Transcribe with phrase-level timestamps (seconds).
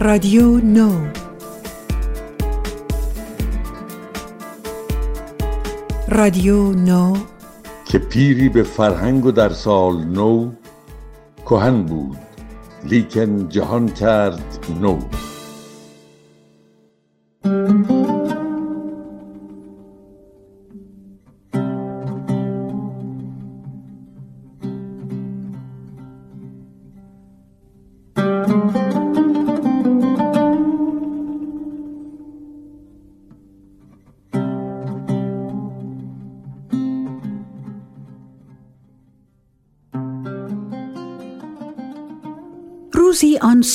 [0.00, 0.90] رادیو نو.
[6.08, 7.16] رادیو نو.
[7.84, 10.50] که پیری به فرهنگ و در سال نو
[11.46, 12.18] کهن بود
[12.84, 14.98] لیکن جهان کرد نو.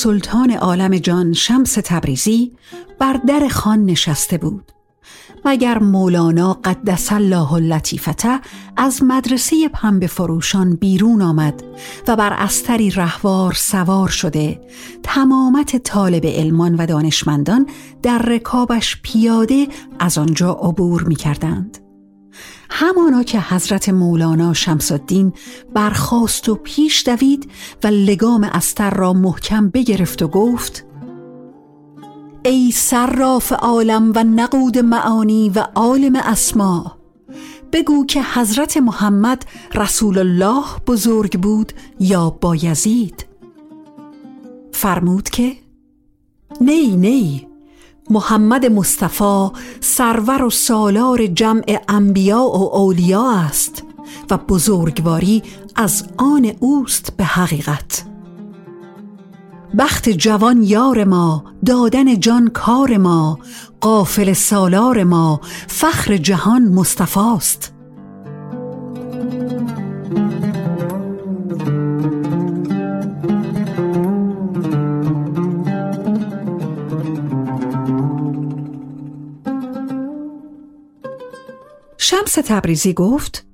[0.04, 2.52] سلطان عالم جان شمس تبریزی
[2.98, 4.72] بر در خان نشسته بود
[5.44, 8.40] مگر مولانا قدس الله لطیفته
[8.76, 11.62] از مدرسه پنبه فروشان بیرون آمد
[12.08, 14.60] و بر استری رهوار سوار شده
[15.02, 17.66] تمامت طالب علمان و دانشمندان
[18.02, 21.83] در رکابش پیاده از آنجا عبور می کردند.
[22.76, 25.32] همانا که حضرت مولانا شمس الدین
[25.74, 27.50] برخاست و پیش دوید
[27.84, 30.86] و لگام استر را محکم بگرفت و گفت
[32.44, 36.98] ای صراف عالم و نقود معانی و عالم اسما
[37.72, 39.44] بگو که حضرت محمد
[39.74, 43.26] رسول الله بزرگ بود یا بایزید
[44.72, 45.52] فرمود که
[46.60, 47.53] نی نی
[48.10, 49.48] محمد مصطفی
[49.80, 53.82] سرور و سالار جمع انبیا و اولیا است
[54.30, 55.42] و بزرگواری
[55.76, 58.04] از آن اوست به حقیقت.
[59.78, 63.38] بخت جوان یار ما دادن جان کار ما
[63.80, 67.73] قافل سالار ما فخر جهان مصطفاست
[82.14, 83.46] شمس تبریزی گفت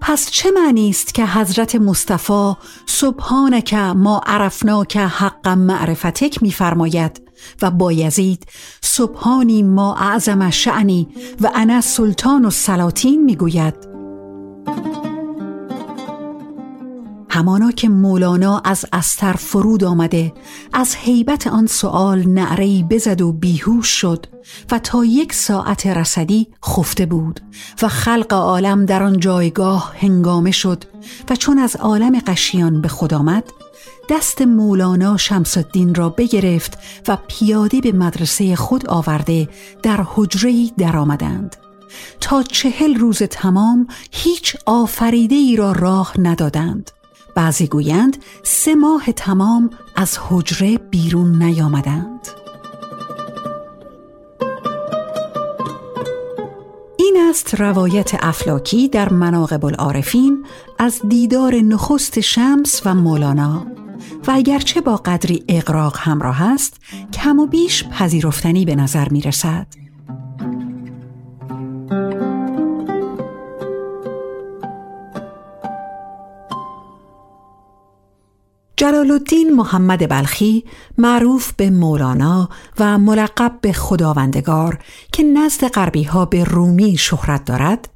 [0.00, 2.52] پس چه معنی است که حضرت مصطفی
[2.86, 7.22] سبحانک ما عرفناک حق معرفتک میفرماید
[7.62, 8.46] و بایزید
[8.80, 11.08] سبحانی ما اعظم شعنی
[11.40, 13.95] و انا سلطان و سلاطین می‌گوید؟
[17.36, 20.32] همانا که مولانا از استر فرود آمده
[20.72, 24.26] از حیبت آن سؤال نعرهی بزد و بیهوش شد
[24.70, 27.40] و تا یک ساعت رسدی خفته بود
[27.82, 30.84] و خلق عالم در آن جایگاه هنگامه شد
[31.30, 33.44] و چون از عالم قشیان به خود آمد
[34.10, 39.48] دست مولانا شمس الدین را بگرفت و پیاده به مدرسه خود آورده
[39.82, 41.56] در حجره در آمدند.
[42.20, 46.90] تا چهل روز تمام هیچ آفریده ای را راه ندادند
[47.36, 52.28] بعضی گویند سه ماه تمام از حجره بیرون نیامدند
[56.96, 60.46] این است روایت افلاکی در مناقب العارفین
[60.78, 63.66] از دیدار نخست شمس و مولانا
[64.26, 66.76] و اگرچه با قدری اقراق همراه است
[67.12, 69.85] کم و بیش پذیرفتنی به نظر می رسد.
[78.86, 80.64] جلال الدین محمد بلخی
[80.98, 82.48] معروف به مولانا
[82.78, 84.78] و ملقب به خداوندگار
[85.12, 87.88] که نزد غربی ها به رومی شهرت دارد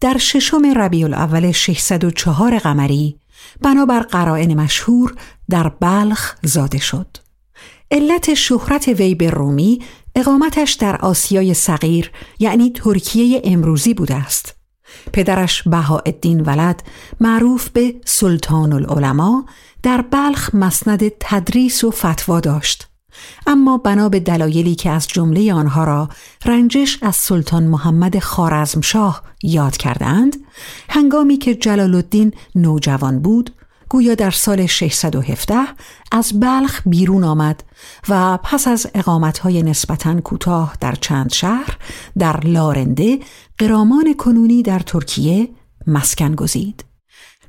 [0.00, 3.18] در ششم ربیع الاول 604 قمری
[3.60, 5.14] بنابر قرائن مشهور
[5.50, 7.16] در بلخ زاده شد.
[7.90, 9.82] علت شهرت وی به رومی
[10.14, 14.54] اقامتش در آسیای صغیر یعنی ترکیه امروزی بوده است.
[15.12, 16.82] پدرش بهاءالدین ولد
[17.20, 19.42] معروف به سلطان العلماء
[19.82, 22.88] در بلخ مسند تدریس و فتوا داشت.
[23.46, 26.08] اما بنا به دلایلی که از جمله آنها را
[26.44, 30.36] رنجش از سلطان محمد خارزمشاه یاد کردند
[30.88, 33.50] هنگامی که جلال الدین نوجوان بود
[33.88, 35.54] گویا در سال 617
[36.12, 37.64] از بلخ بیرون آمد
[38.08, 41.78] و پس از اقامتهای نسبتاً کوتاه در چند شهر
[42.18, 43.18] در لارنده
[43.58, 45.48] قرامان کنونی در ترکیه
[45.86, 46.84] مسکن گزید.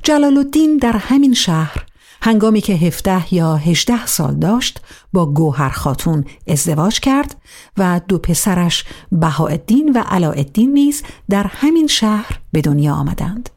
[0.03, 1.85] جلال الدین در همین شهر
[2.25, 4.81] هنگامی که 17 یا 18 سال داشت
[5.13, 7.35] با گوهر خاتون ازدواج کرد
[7.77, 13.49] و دو پسرش بهاءالدین و علاءالدین نیز در همین شهر به دنیا آمدند.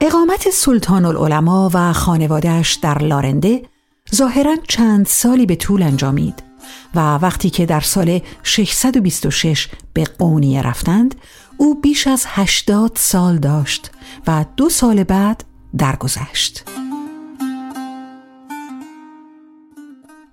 [0.00, 3.62] اقامت سلطان العلماء و خانوادهش در لارنده
[4.14, 6.43] ظاهرا چند سالی به طول انجامید
[6.94, 11.14] و وقتی که در سال 626 به قونیه رفتند
[11.56, 13.90] او بیش از 80 سال داشت
[14.26, 15.44] و دو سال بعد
[15.78, 16.64] درگذشت.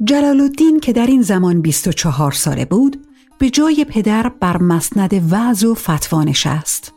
[0.04, 3.08] جلال الدین که در این زمان 24 ساله بود
[3.38, 6.94] به جای پدر بر مسند وعظ و فتوا نشست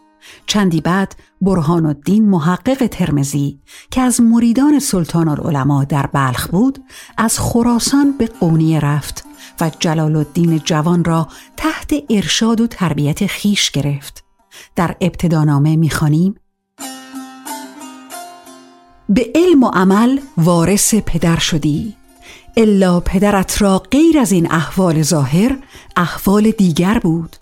[0.47, 3.59] چندی بعد برهان الدین محقق ترمزی
[3.91, 6.85] که از مریدان سلطان العلماء در بلخ بود
[7.17, 9.25] از خراسان به قونیه رفت
[9.61, 14.25] و جلال الدین جوان را تحت ارشاد و تربیت خیش گرفت.
[14.77, 16.35] در ابتدانامه می‌خوانیم.
[19.09, 21.97] به علم و عمل وارث پدر شدی.
[22.57, 25.59] الا پدرت را غیر از این احوال ظاهر
[25.97, 27.37] احوال دیگر بود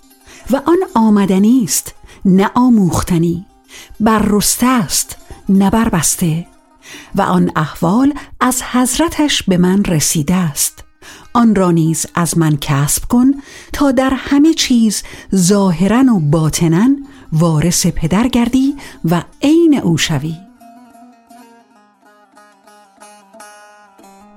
[0.51, 3.47] و آن آمدنی است نه آموختنی
[4.01, 5.17] بررسته است
[5.49, 6.47] نه بربسته
[7.15, 10.85] و آن احوال از حضرتش به من رسیده است.
[11.33, 13.35] آن را نیز از من کسب کن
[13.73, 15.03] تا در همه چیز
[15.35, 16.89] ظاهرا و باطنا
[17.33, 20.52] وارث پدر گردی و عین او شوی.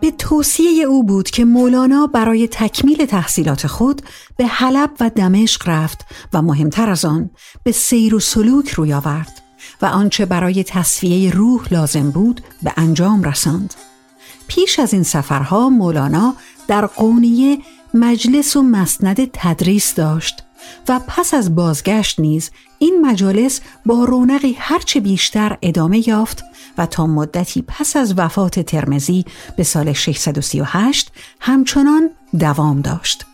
[0.05, 4.01] به توصیه او بود که مولانا برای تکمیل تحصیلات خود
[4.37, 7.29] به حلب و دمشق رفت و مهمتر از آن
[7.63, 9.41] به سیر و سلوک روی آورد
[9.81, 13.73] و آنچه برای تصفیه روح لازم بود به انجام رساند.
[14.47, 16.35] پیش از این سفرها مولانا
[16.67, 17.57] در قونیه
[17.93, 20.44] مجلس و مسند تدریس داشت
[20.87, 26.43] و پس از بازگشت نیز این مجالس با رونقی هرچه بیشتر ادامه یافت
[26.77, 29.25] و تا مدتی پس از وفات ترمزی
[29.57, 32.09] به سال 638 همچنان
[32.39, 33.25] دوام داشت.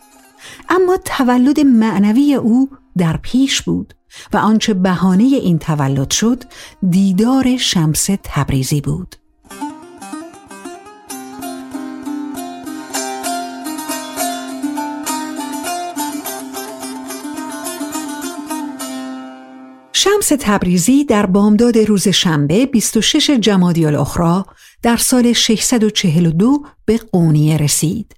[0.68, 3.94] اما تولد معنوی او در پیش بود
[4.32, 6.44] و آنچه بهانه این تولد شد
[6.90, 9.21] دیدار شمس تبریزی بود.
[20.12, 24.46] شمس تبریزی در بامداد روز شنبه 26 جمادی الاخرا
[24.82, 28.14] در سال 642 به قونیه رسید.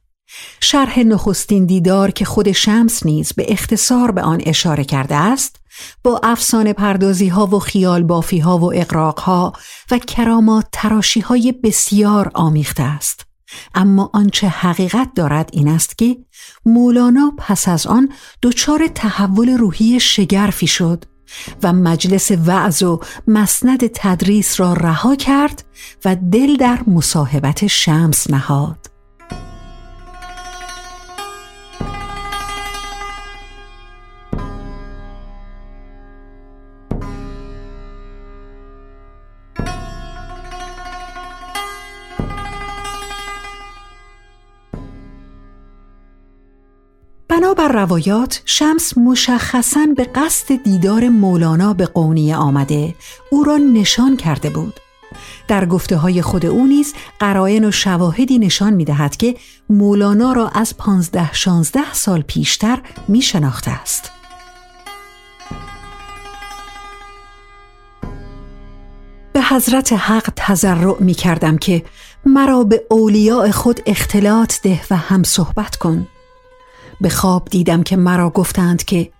[0.60, 5.56] شرح نخستین دیدار که خود شمس نیز به اختصار به آن اشاره کرده است
[6.04, 9.52] با افسانه پردازی ها و خیال بافی ها و اقراق ها
[9.90, 13.26] و کرامات تراشی های بسیار آمیخته است
[13.74, 16.16] اما آنچه حقیقت دارد این است که
[16.64, 18.08] مولانا پس از آن
[18.42, 21.04] دچار تحول روحی شگرفی شد
[21.62, 25.64] و مجلس وعظ و مسند تدریس را رها کرد
[26.04, 28.83] و دل در مصاحبت شمس نهاد.
[47.44, 52.94] بنابر روایات شمس مشخصا به قصد دیدار مولانا به قونیه آمده
[53.30, 54.80] او را نشان کرده بود.
[55.48, 59.36] در گفته های خود او نیز قرائن و شواهدی نشان می دهد که
[59.70, 64.10] مولانا را از پانزده شانزده سال پیشتر می شناخته است.
[69.32, 71.84] به حضرت حق تذرع می کردم که
[72.26, 76.06] مرا به اولیاء خود اختلاط ده و هم صحبت کن.
[77.04, 79.12] به خواب دیدم که مرا گفتند که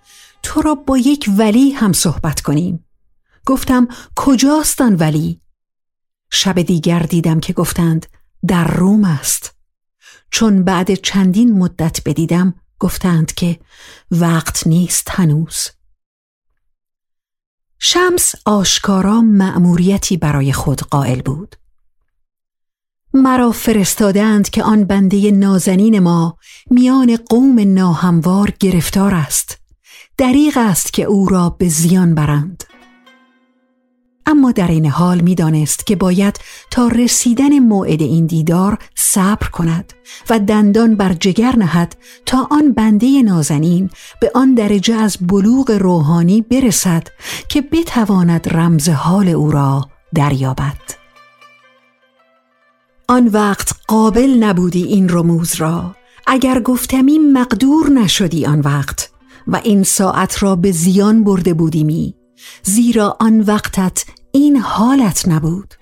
[0.43, 2.85] تو را با یک ولی هم صحبت کنیم.
[3.45, 5.41] گفتم کجاست آن ولی؟
[6.31, 8.05] شب دیگر دیدم که گفتند
[8.47, 9.55] در روم است.
[10.31, 13.59] چون بعد چندین مدت بدیدم گفتند که
[14.11, 15.67] وقت نیست هنوز.
[17.79, 21.55] شمس آشکارا مأموریتی برای خود قائل بود.
[23.15, 26.37] مرا فرستادند که آن بنده نازنین ما
[26.71, 29.57] میان قوم ناهموار گرفتار است
[30.17, 32.63] دریغ است که او را به زیان برند
[34.25, 36.39] اما در این حال می‌دانست که باید
[36.71, 39.93] تا رسیدن موعد این دیدار صبر کند
[40.29, 41.95] و دندان بر جگر نهد
[42.25, 43.89] تا آن بنده نازنین
[44.21, 47.07] به آن درجه از بلوغ روحانی برسد
[47.49, 51.04] که بتواند رمز حال او را دریابد.
[53.07, 55.95] آن وقت قابل نبودی این رموز را.
[56.27, 59.09] اگر گفتمی مقدور نشدی آن وقت
[59.47, 62.15] و این ساعت را به زیان برده بودیمی
[62.63, 65.73] زیرا آن وقتت این حالت نبود.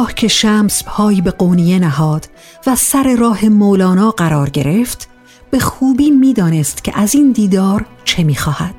[0.00, 2.28] آنگاه که شمس پای به قونیه نهاد
[2.66, 5.08] و سر راه مولانا قرار گرفت
[5.50, 8.74] به خوبی می‌دانست که از این دیدار چه می‌خواهد.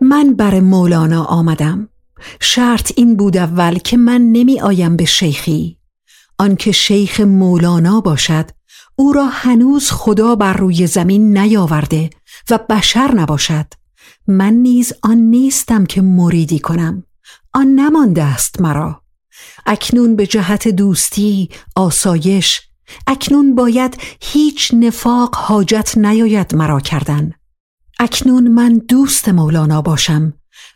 [0.00, 1.88] من بر مولانا آمدم.
[2.40, 5.78] شرط این بود اول که من نمی آیم به شیخی.
[6.38, 8.50] آنکه شیخ مولانا باشد
[8.96, 12.10] او را هنوز خدا بر روی زمین نیاورده
[12.50, 13.66] و بشر نباشد.
[14.26, 17.04] من نیز آن نیستم که مریدی کنم.
[17.54, 19.02] آن نمانده است مرا.
[19.66, 22.60] اکنون به جهت دوستی آسایش
[23.06, 27.32] اکنون باید هیچ نفاق حاجت نیاید مرا کردن.
[28.00, 30.32] اکنون من دوست مولانا باشم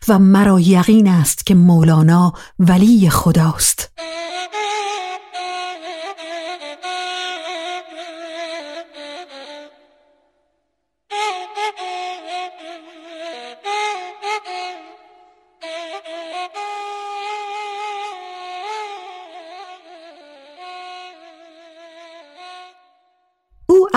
[0.07, 3.91] و مرا یقین است که مولانا ولی خداست.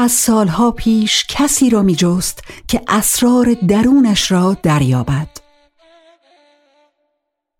[0.00, 5.28] از سالها پیش کسی را می جست که اسرار درونش را دریابد.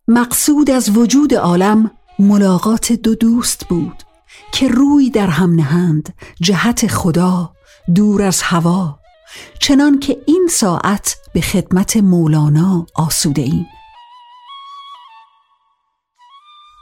[0.09, 4.03] مقصود از وجود عالم ملاقات دو دوست بود
[4.53, 7.53] که روی در هم نهند جهت خدا
[7.95, 8.99] دور از هوا
[9.59, 13.67] چنان که این ساعت به خدمت مولانا آسوده ایم.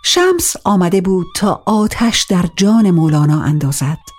[0.04, 4.17] شمس آمده بود تا آتش در جان مولانا اندازد.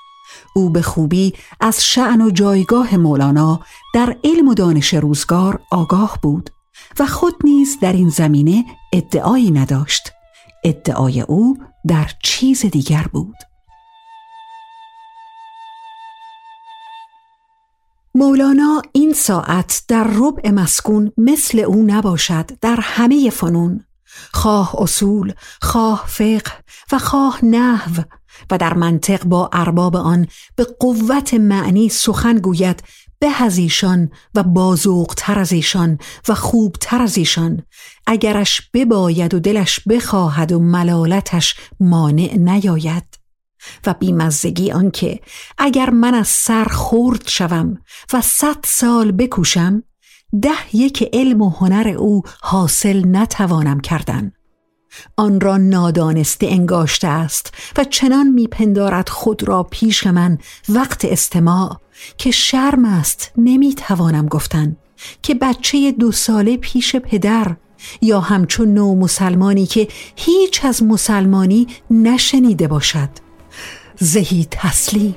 [0.59, 3.59] او به خوبی از شعن و جایگاه مولانا
[3.93, 6.49] در علم و دانش روزگار آگاه بود
[6.99, 10.11] و خود نیز در این زمینه ادعایی نداشت.
[10.63, 13.35] ادعای او در چیز دیگر بود.
[18.15, 23.85] مولانا این ساعت در ربع مسکون مثل او نباشد در همه فنون.
[24.33, 26.51] خواه اصول، خواه فقه
[26.91, 28.03] و خواه نحو
[28.51, 32.83] و در منطق با ارباب آن به قوت معنی سخن گوید
[33.19, 37.63] به از ایشان و بازوقتر از ایشان و خوبتر از ایشان.
[38.07, 43.19] اگرش بباید و دلش بخواهد و ملالتش مانع نیاید.
[43.85, 45.19] و بیمزگی آنکه
[45.57, 47.77] اگر من از سر خورد شوم
[48.13, 49.83] و صد سال بکوشم
[50.41, 54.31] ده یک علم و هنر او حاصل نتوانم کردن.
[55.17, 60.37] آن را نادانسته انگاشته است و چنان میپندارد خود را پیش من
[60.69, 61.79] وقت استماع
[62.17, 64.75] که شرم است نمی‌توانم گفتن.
[65.21, 67.55] که بچه دو ساله پیش پدر
[68.01, 73.09] یا همچون نو مسلمانی که هیچ از مسلمانی نشنیده باشد.
[73.99, 75.15] زهی تسلیم.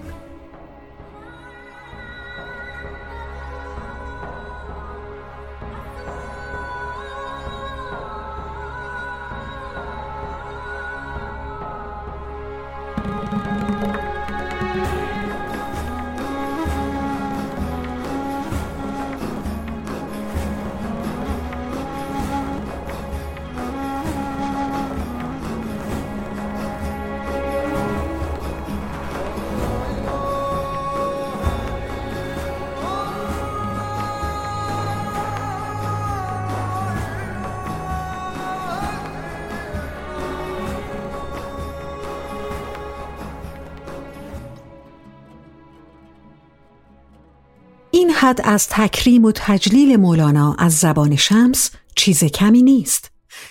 [48.23, 53.11] حد از تکریم و تجلیل مولانا از زبان شمس چیز کمی نیست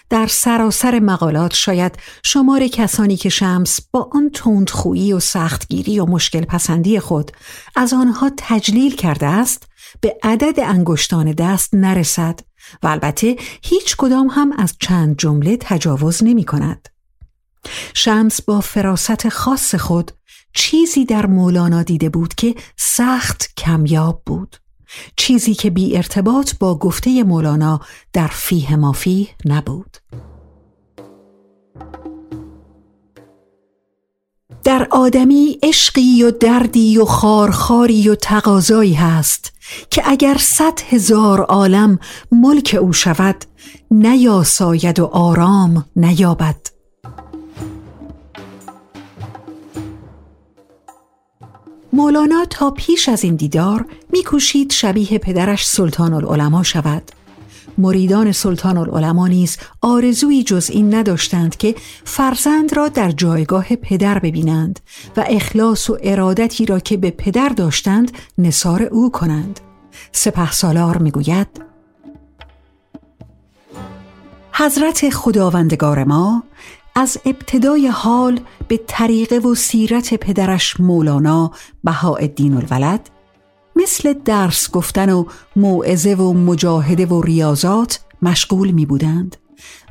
[0.09, 6.45] در سراسر مقالات شاید شمار کسانی که شمس با آن تندخویی و سختگیری و مشکل
[6.45, 7.31] پسندی خود
[7.75, 9.67] از آنها تجلیل کرده است
[10.01, 12.39] به عدد انگشتان دست نرسد
[12.83, 16.90] و البته هیچ کدام هم از چند جمله تجاوز نمی کند.
[17.93, 20.11] شمس با فراست خاص خود
[20.53, 24.55] چیزی در مولانا دیده بود که سخت کمیاب بود.
[25.15, 27.79] چیزی که بی ارتباط با گفته مولانا
[28.13, 29.97] در فیه مافی نبود.
[34.63, 39.53] در آدمی عشقی و دردی و خارخاری و تقاضایی هست
[39.89, 41.99] که اگر صد هزار عالم
[42.31, 43.45] ملک او شود
[43.91, 46.80] نیاساید و آرام نیابد.
[51.93, 57.11] مولانا تا پیش از این دیدار میکوشید شبیه پدرش سلطان العلماء شود.
[57.77, 64.79] مریدان سلطان العلماء نیز آرزوی جز این نداشتند که فرزند را در جایگاه پدر ببینند
[65.17, 69.59] و اخلاص و ارادتی را که به پدر داشتند نصار او کنند.
[70.11, 71.47] سپه سالار می‌گوید
[74.53, 76.43] حضرت خداوندگار ما
[77.01, 81.51] از ابتدای حال به طریقه و سیرت پدرش مولانا
[81.83, 83.09] بهاءالدین الولد
[83.75, 89.37] مثل درس گفتن و موعظه و مجاهده و ریاضات مشغول می بودند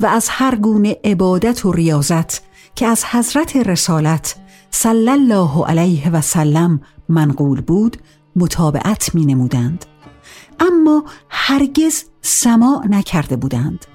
[0.01, 2.43] و از هر گونه عبادت و ریاضت
[2.75, 4.37] که از حضرت رسالت
[4.71, 7.97] صلی الله علیه و سلم منقول بود
[8.37, 9.85] متابعت می نمودند.
[10.61, 13.87] اما هرگز سماع نکرده بودند.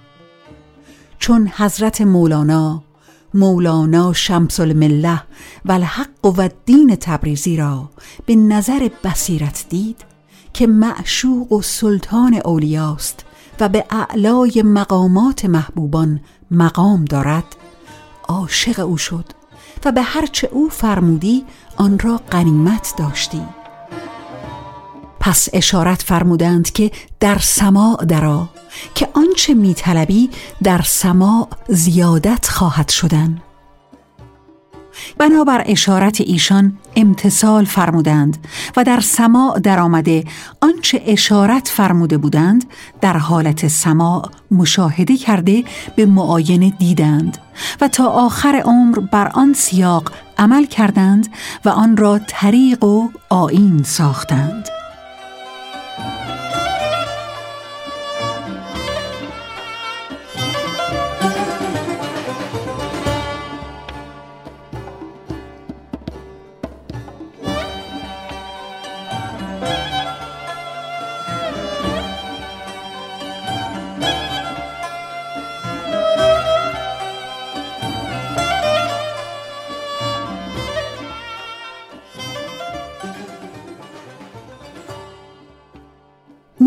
[1.20, 2.85] چون حضرت مولانا
[3.36, 5.22] مولانا شمس المله
[5.66, 7.90] و الحق و دین تبریزی را
[8.26, 10.06] به نظر بصیرت دید
[10.54, 13.26] که معشوق و سلطان اولیاست
[13.60, 16.20] و به اعلای مقامات محبوبان
[16.52, 17.46] مقام دارد.
[18.28, 19.26] عاشق او شد
[19.86, 21.46] و به هرچه او فرمودی
[21.78, 23.42] آن را قنیمت داشتی.
[25.26, 28.50] پس اشارت فرمودند که در سماع درا
[28.96, 30.30] که آنچه میطلبی
[30.64, 33.42] در سماع زیادت خواهد شدن.
[35.18, 38.38] بنابر اشارت ایشان امتصال فرمودند
[38.78, 40.24] و در سماع درآمده
[40.62, 42.66] آنچه اشارت فرموده بودند
[43.02, 45.64] در حالت سماع مشاهده کرده
[45.96, 47.38] به معاینه دیدند
[47.82, 51.28] و تا آخر عمر بر آن سیاق عمل کردند
[51.66, 54.75] و آن را طریق و آین ساختند.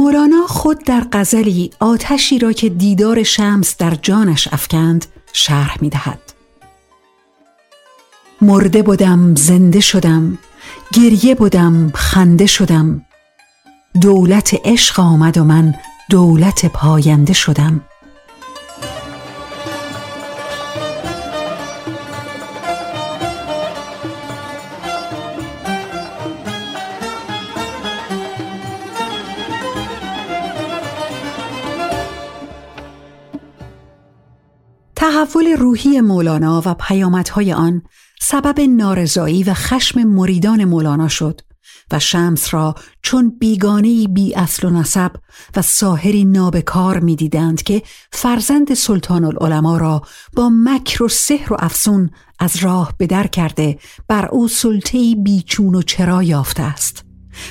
[0.08, 6.20] مولانا خود در غزلی آتشی را که دیدار شمس در جانش افکند شرح می دهد.
[8.40, 10.38] مرده بودم زنده شدم
[10.92, 13.02] گریه بودم خنده شدم
[14.00, 15.74] دولت عشق آمد و من
[16.10, 17.80] دولت پاینده شدم
[35.56, 37.82] روحی مولانا و پیامدهای آن
[38.20, 41.40] سبب نارضایی و خشم مریدان مولانا شد
[41.92, 45.10] و شمس را چون بیگانه بی اصل و نسب
[45.56, 47.82] و ساهری نابکار می‌دیدند که
[48.12, 50.02] فرزند سلطان العلماء را
[50.36, 55.82] با مکر و سحر و افسون از راه بدر کرده بر او سلطهی بیچون و
[55.82, 57.07] چرا یافته است.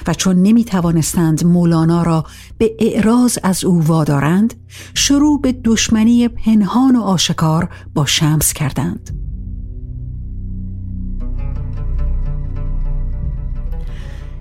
[0.07, 2.25] و چون نمی توانستند مولانا را
[2.57, 4.53] به اعراض از او وادارند
[4.93, 9.17] شروع به دشمنی پنهان و آشکار با شمس کردند.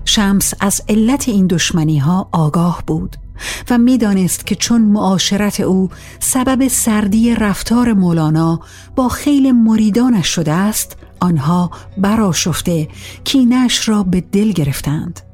[0.05, 3.15] شمس از علت این دشمنی ها آگاه بود
[3.69, 8.59] و می‌دانست که چون معاشرت او سبب سردی رفتار مولانا
[8.95, 12.87] با خیل مریدانش شده است آنها براشفته
[13.23, 15.26] کینش را به دل گرفتند.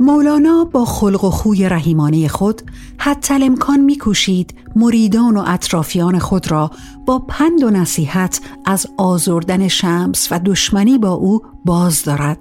[0.00, 2.62] مولانا با خلق و خوی رحیمانه خود
[2.98, 6.70] حتی امکان میکوشید مریدان و اطرافیان خود را
[7.06, 12.38] با پند و نصیحت از آزردن شمس و دشمنی با او باز دارد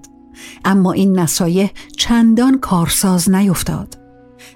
[0.66, 3.98] اما این نصایح چندان کارساز نیفتاد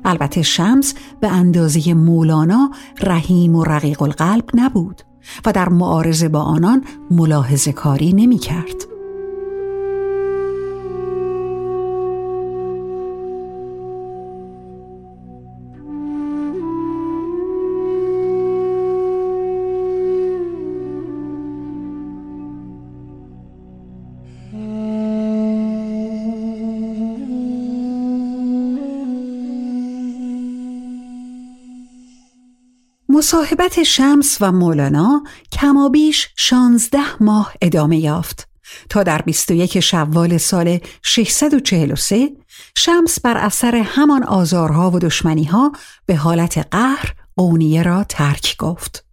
[0.06, 5.02] البته شمس به اندازه مولانا رحیم و رقیق القلب نبود
[5.46, 8.93] و در معارضه با آنان ملاحظه کاری نمی کرد.
[33.14, 38.48] مصاحبت شمس و مولانا کمابیش شانزده ماه ادامه یافت
[38.90, 42.30] تا در 21 شوال سال 643
[42.78, 45.72] شمس بر اثر همان آزارها و دشمنیها
[46.06, 49.06] به حالت قهر قونیه را ترک گفت.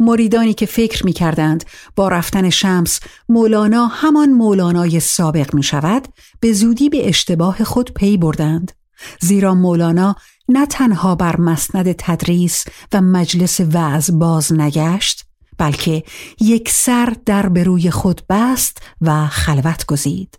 [0.00, 1.64] مریدانی که فکر می کردند
[1.96, 6.08] با رفتن شمس مولانا همان مولانای سابق می شود
[6.40, 8.72] به زودی به اشتباه خود پی بردند
[9.20, 10.16] زیرا مولانا
[10.50, 15.26] نه تنها بر مسند تدریس و مجلس وعظ باز نگشت
[15.58, 16.02] بلکه
[16.40, 20.38] یک سر در به روی خود بست و خلوت گزید.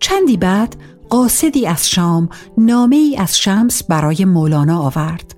[0.00, 0.76] چندی بعد
[1.08, 5.35] قاصدی از شام نامه ای از شمس برای مولانا آورد.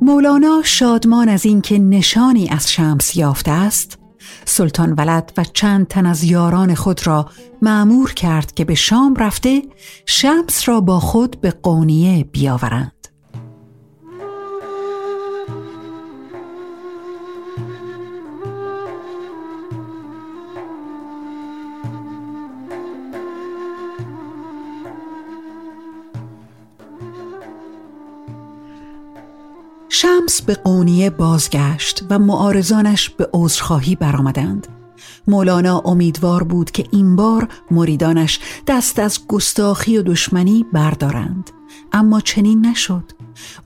[0.00, 3.98] مولانا شادمان از اینکه نشانی از شمس یافته است
[4.44, 7.30] سلطان ولد و چند تن از یاران خود را
[7.62, 9.62] معمور کرد که به شام رفته
[10.06, 13.01] شمس را با خود به قونیه بیاورند.
[29.94, 34.66] شمس به قونیه بازگشت و معارضانش به عذرخواهی برآمدند.
[35.26, 41.50] مولانا امیدوار بود که این بار مریدانش دست از گستاخی و دشمنی بردارند
[41.92, 43.04] اما چنین نشد.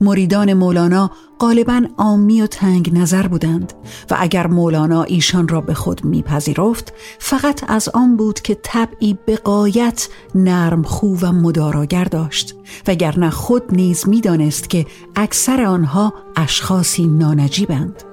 [0.01, 3.73] مریدان مولانا غالبا عامی و تنگ نظر بودند
[4.11, 9.35] و اگر مولانا ایشان را به خود میپذیرفت فقط از آن بود که طبعی به
[9.35, 12.55] قایت نرم خو و مداراگر داشت
[12.87, 14.85] وگرنه خود نیز می‌دانست که
[15.15, 18.03] اکثر آنها اشخاصی نانجیبند.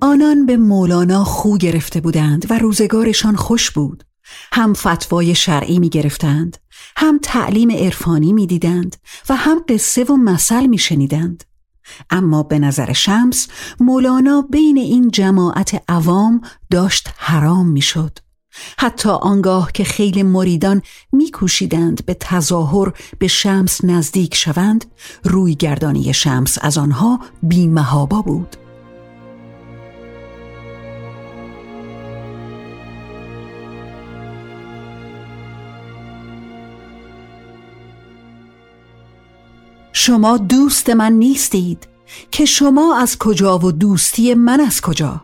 [0.00, 4.07] آنان به مولانا خو گرفته بودند و روزگارشان خوش بود.
[4.52, 6.56] هم فتوای شرعی می گرفتند
[6.96, 8.96] هم تعلیم عرفانی می دیدند
[9.28, 11.44] و هم قصه و مثل می شنیدند.
[12.10, 13.48] اما به نظر شمس
[13.80, 18.18] مولانا بین این جماعت عوام داشت حرام می شد.
[18.78, 24.84] حتی آنگاه که خیلی مریدان میکوشیدند به تظاهر به شمس نزدیک شوند
[25.24, 28.56] روی گردانی شمس از آنها بیمهابا بود
[40.08, 41.88] شما دوست من نیستید.
[42.30, 45.20] که شما از کجا و دوستی من از کجا؟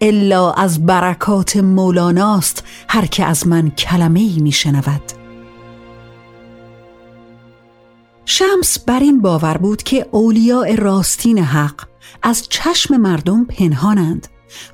[0.00, 5.02] الا از برکات مولاناست هر که از من کلمه ای می شنود
[8.24, 11.86] شمس بر این باور بود که اولیاء راستین حق
[12.22, 14.28] از چشم مردم پنهانند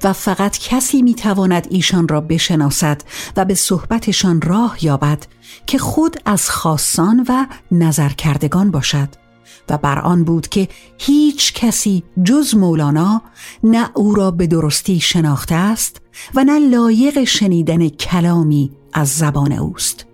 [0.04, 3.02] و فقط کسی می تواند ایشان را بشناسد
[3.36, 5.26] و به صحبتشان راه یابد
[5.66, 9.21] که خود از خاصان و نظر کردگان باشد.
[9.70, 13.22] و بر آن بود که هیچ کسی جز مولانا
[13.64, 16.00] نه او را به درستی شناخته است
[16.34, 20.06] و نه لایق شنیدن کلامی از زبان اوست.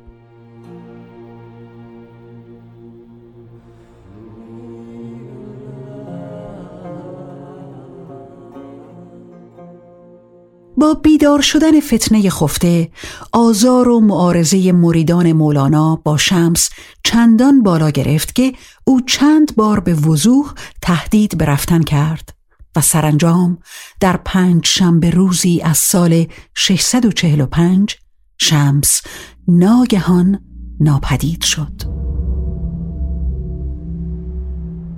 [10.79, 12.91] با بیدار شدن فتنه خفته
[13.33, 16.71] آزار و معارضه مریدان مولانا با شمس
[17.05, 18.53] چندان بالا گرفت که
[18.85, 22.35] او چند بار به وضوح تهدید به رفتن کرد
[22.77, 23.59] و سرانجام
[24.01, 27.97] در پنج شنبه روزی از سال 645
[28.39, 29.03] شمس
[29.49, 30.41] ناگهان
[30.81, 31.83] ناپدید شد.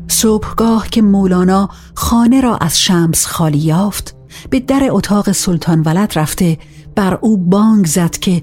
[0.09, 4.20] صبحگاه که مولانا خانه را از شمس خالی یافت
[4.51, 6.59] به در اتاق سلطان ولد رفته.
[6.95, 8.43] بر او بانگ زد که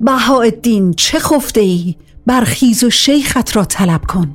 [0.00, 4.34] بهاءالدین چه خفته ای؟ برخیز و شیخت را طلب کن.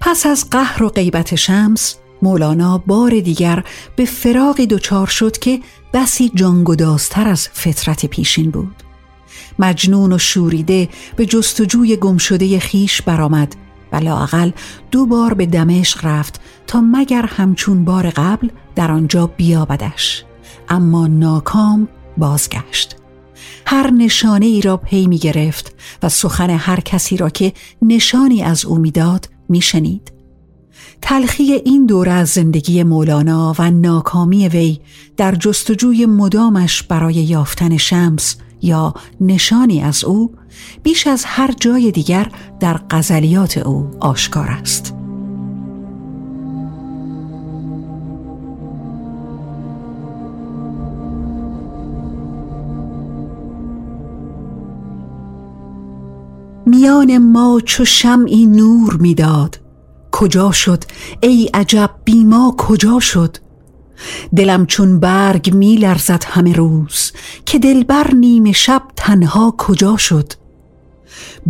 [0.00, 3.64] پس از قهر و غیبت شمس مولانا بار دیگر
[3.96, 5.60] به فراقی دچار شد که
[5.92, 8.89] بسی جانگدازتر از فطرت پیشین بود.
[9.58, 13.56] مجنون و شوریده به جستجوی گمشده خیش برآمد
[13.92, 14.50] و لاقل
[14.90, 20.24] دو بار به دمشق رفت تا مگر همچون بار قبل در آنجا بیابدش.
[20.68, 22.96] اما ناکام بازگشت.
[23.66, 28.64] هر نشانه ای را پی می گرفت و سخن هر کسی را که نشانی از
[28.64, 30.12] او می‌داد میشنید.
[31.02, 34.80] تلخی این دوره از زندگی مولانا و ناکامی وی
[35.16, 40.34] در جستجوی مدامش برای یافتن شمس یا نشانی از او
[40.82, 44.94] بیش از هر جای دیگر در غزلیات او آشکار است.
[56.66, 59.60] میان ما چو شمعی نور می‌داد.
[60.12, 60.84] کجا شد؟
[61.20, 63.36] ای عجب بی ما کجا شد؟
[64.36, 67.12] دلم چون برگ می لرزد همه روز
[67.46, 70.32] که دلبر نیمه شب تنها کجا شد؟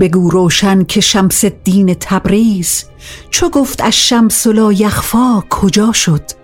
[0.01, 2.85] بگو روشن که شمس الدین تبریز
[3.31, 6.40] چو گفت از شمس لا یخفا کجا شد؟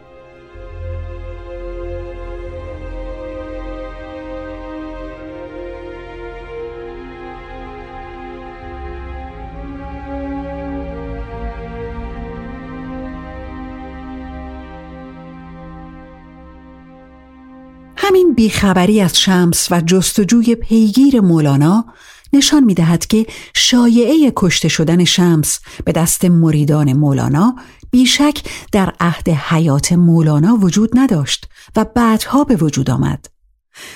[18.08, 21.84] همین بیخبری از شمس و جستجوی پیگیر مولانا
[22.32, 27.56] نشان می دهد که شایعه کشته شدن شمس به دست مریدان مولانا
[27.90, 28.42] بیشک
[28.72, 33.26] در عهد حیات مولانا وجود نداشت و بعدها به وجود آمد.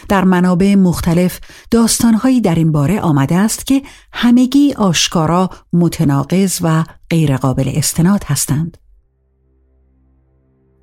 [0.08, 7.72] در منابع مختلف داستانهایی در این باره آمده است که همگی آشکارا متناقض و غیرقابل
[7.74, 8.78] استناد هستند.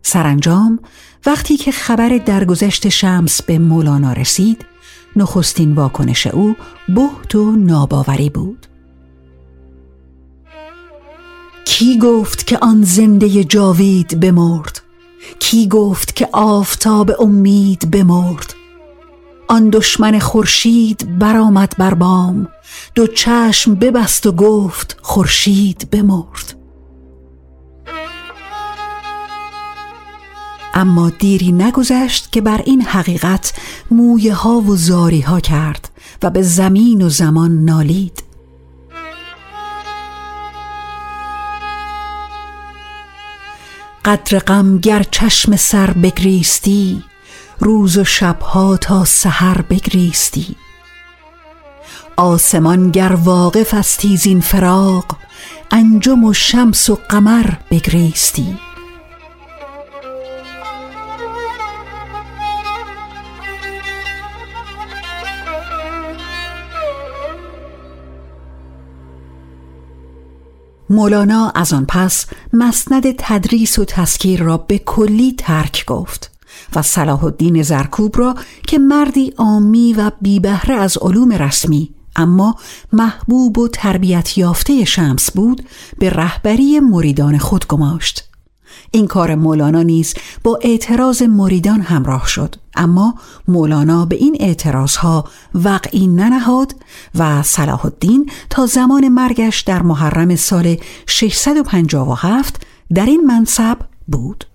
[0.01, 0.79] سرانجام
[1.25, 4.65] وقتی که خبر درگذشت شمس به مولانا رسید
[5.15, 6.55] نخستین واکنش او
[6.89, 8.67] بهت و ناباوری بود.
[11.65, 14.81] کی گفت که آن زنده جاوید بمرد؟
[15.39, 18.53] کی گفت که آفتاب امید بمرد؟
[19.47, 22.47] آن دشمن خورشید برآمد بر بام
[22.95, 26.56] دو چشم ببست و گفت خورشید بمرد.
[30.77, 33.53] اما دیری نگذشت که بر این حقیقت
[33.91, 35.89] مویه ها و زاری ها کرد
[36.23, 38.23] و به زمین و زمان نالید.
[44.05, 47.03] قدر غم گر چشم سر بگریستی
[47.59, 50.55] روز و شبها تا سحر بگریستی.
[52.17, 55.17] آسمان گر واقف استی زین فراق
[55.71, 58.66] انجم و شمس و قمر بگریستی.
[70.89, 76.31] مولانا از آن پس مسند تدریس و تسکیر را به کلی ترک گفت
[76.75, 78.35] و صلاح الدین زرکوب را
[78.67, 82.55] که مردی آمی و بیبهره از علوم رسمی اما
[82.93, 85.65] محبوب و تربیت یافته شمس بود
[85.99, 88.26] به رهبری مریدان خود گماشت.
[88.91, 92.55] این کار مولانا نیز با اعتراض مریدان همراه شد.
[92.75, 93.15] اما
[93.47, 96.75] مولانا به این اعتراضها وقعی ننهاد
[97.15, 102.61] و صلاح الدین تا زمان مرگش در محرم سال 657
[102.93, 104.45] در این منصب بود.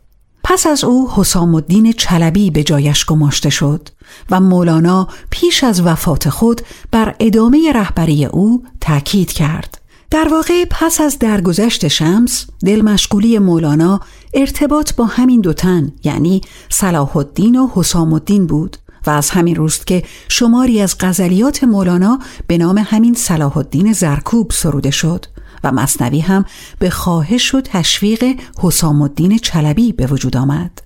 [0.44, 3.88] پس از او حسام الدین چلبی به جایش گماشته شد
[4.30, 9.78] و مولانا پیش از وفات خود بر ادامه رهبری او تاکید کرد.
[10.10, 14.00] در واقع پس از درگذشت شمس دل مشغولی مولانا
[14.34, 19.56] ارتباط با همین دو تن یعنی صلاح الدین و حسام الدین بود و از همین
[19.56, 25.26] روست که شماری از غزلیات مولانا به نام همین صلاح الدین زرکوب سروده شد
[25.64, 26.44] و مصنوی هم
[26.78, 28.24] به خواهش و تشویق
[28.58, 30.82] حسام الدین چلبی به وجود آمد.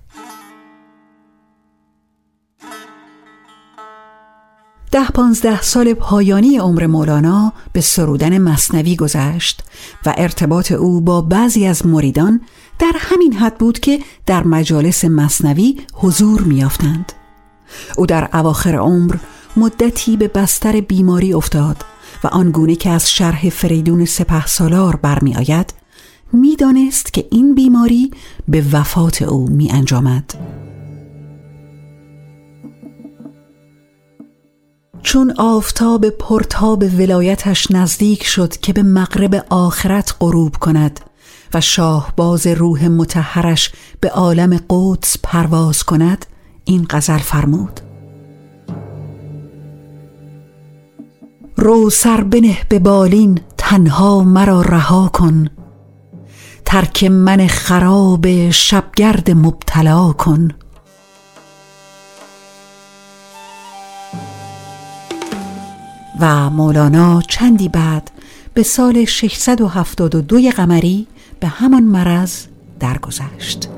[4.91, 9.63] ده پانزده سال پایانی عمر مولانا به سرودن مصنوی گذشت
[10.05, 12.41] و ارتباط او با بعضی از مریدان
[12.79, 17.11] در همین حد بود که در مجالس مصنوی حضور میافتند.
[17.97, 19.15] او در اواخر عمر
[19.57, 21.85] مدتی به بستر بیماری افتاد
[22.23, 25.73] و آنگونه که از شرح فریدون سپه سالار برمی آید
[26.33, 28.11] می‌دانست که این بیماری
[28.47, 30.33] به وفات او می انجامد.
[35.03, 40.99] چون آفتاب پرتاب ولایتش نزدیک شد که به مغرب آخرت غروب کند
[41.53, 46.25] و شاهباز روح متحرش به عالم قدس پرواز کند
[46.65, 47.79] این غزل فرمود.
[51.57, 55.49] رو سر بنه به بالین تنها مرا رها کن.
[56.65, 60.51] ترک من خراب شبگرد مبتلا کن.
[66.19, 68.11] و مولانا چندی بعد
[68.57, 71.07] به سال 672 قمری
[71.39, 72.45] به همان مرض
[72.79, 73.69] درگذشت.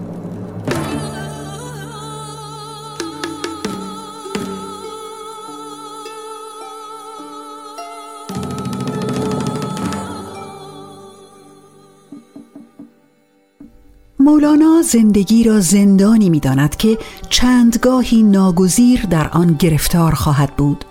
[14.20, 16.98] مولانا زندگی را زندانی می داند که
[17.30, 20.86] چندگاهی ناگزیر در آن گرفتار خواهد بود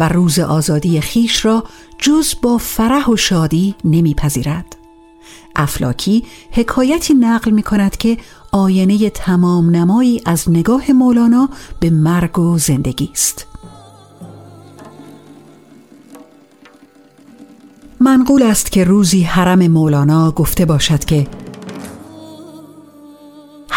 [0.00, 1.64] و روز آزادی خیش را
[1.98, 4.76] جز با فرح و شادی نمیپذیرد.
[5.56, 8.16] افلاکی حکایتی نقل می کند که
[8.52, 11.48] آینه تمام نمایی از نگاه مولانا
[11.80, 13.46] به مرگ و زندگی است.
[18.00, 21.26] منقول است که روزی حرم مولانا گفته باشد که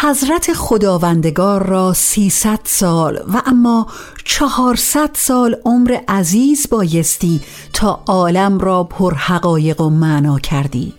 [0.00, 3.86] حضرت خداوندگار را سیصد سال و اما
[4.24, 7.40] چهارصد سال عمر عزیز بایستی
[7.72, 10.94] تا عالم را پر حقایق و معنا کردی.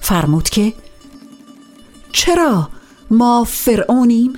[0.00, 0.72] فرمود که
[2.12, 2.68] چرا
[3.10, 4.32] ما فرعونیم؟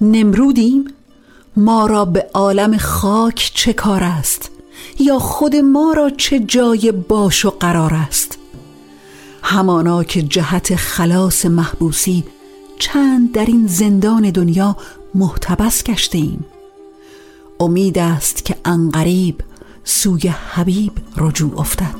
[0.00, 0.84] نمرودیم؟
[1.56, 4.50] ما را به عالم خاک چه کار است؟
[5.00, 8.38] یا خود ما را چه جای باش و قرار است؟
[9.42, 12.24] همانا که جهت خلاص محبوسی
[12.82, 14.76] چند در این زندان دنیا
[15.14, 16.44] محتبس گشته ایم
[17.60, 19.40] امید است که انقریب
[19.84, 21.94] سوی حبیب رجوع افتد.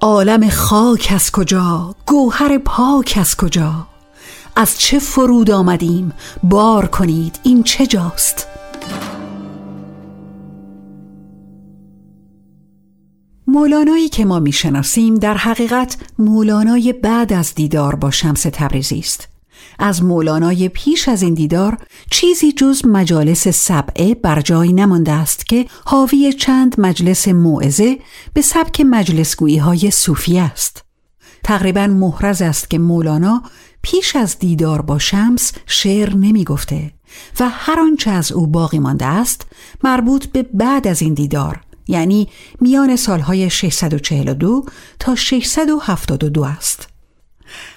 [0.00, 3.86] عالم خاک از کجا؟ گوهر پاک از کجا؟
[4.56, 8.55] از چه فرود آمدیم؟ بار کنید این چه جاست؟
[13.48, 19.28] مولانایی که ما می‌شناسیم در حقیقت مولانای بعد از دیدار با شمس تبریزی است.
[19.78, 21.78] از مولانای پیش از این دیدار
[22.10, 27.98] چیزی جز مجالس سبعه بر جای نمانده است که حاوی چند مجلس موعظه
[28.32, 30.84] به سبک مجلسگویی های صوفی است.
[31.44, 33.42] تقریبا محرز است که مولانا
[33.82, 36.92] پیش از دیدار با شمس شعر نمی گفته
[37.40, 39.46] و هر آنچه از او باقی مانده است
[39.84, 42.28] مربوط به بعد از این دیدار یعنی
[42.60, 44.64] میان سالهای 642
[44.98, 46.88] تا 672 است.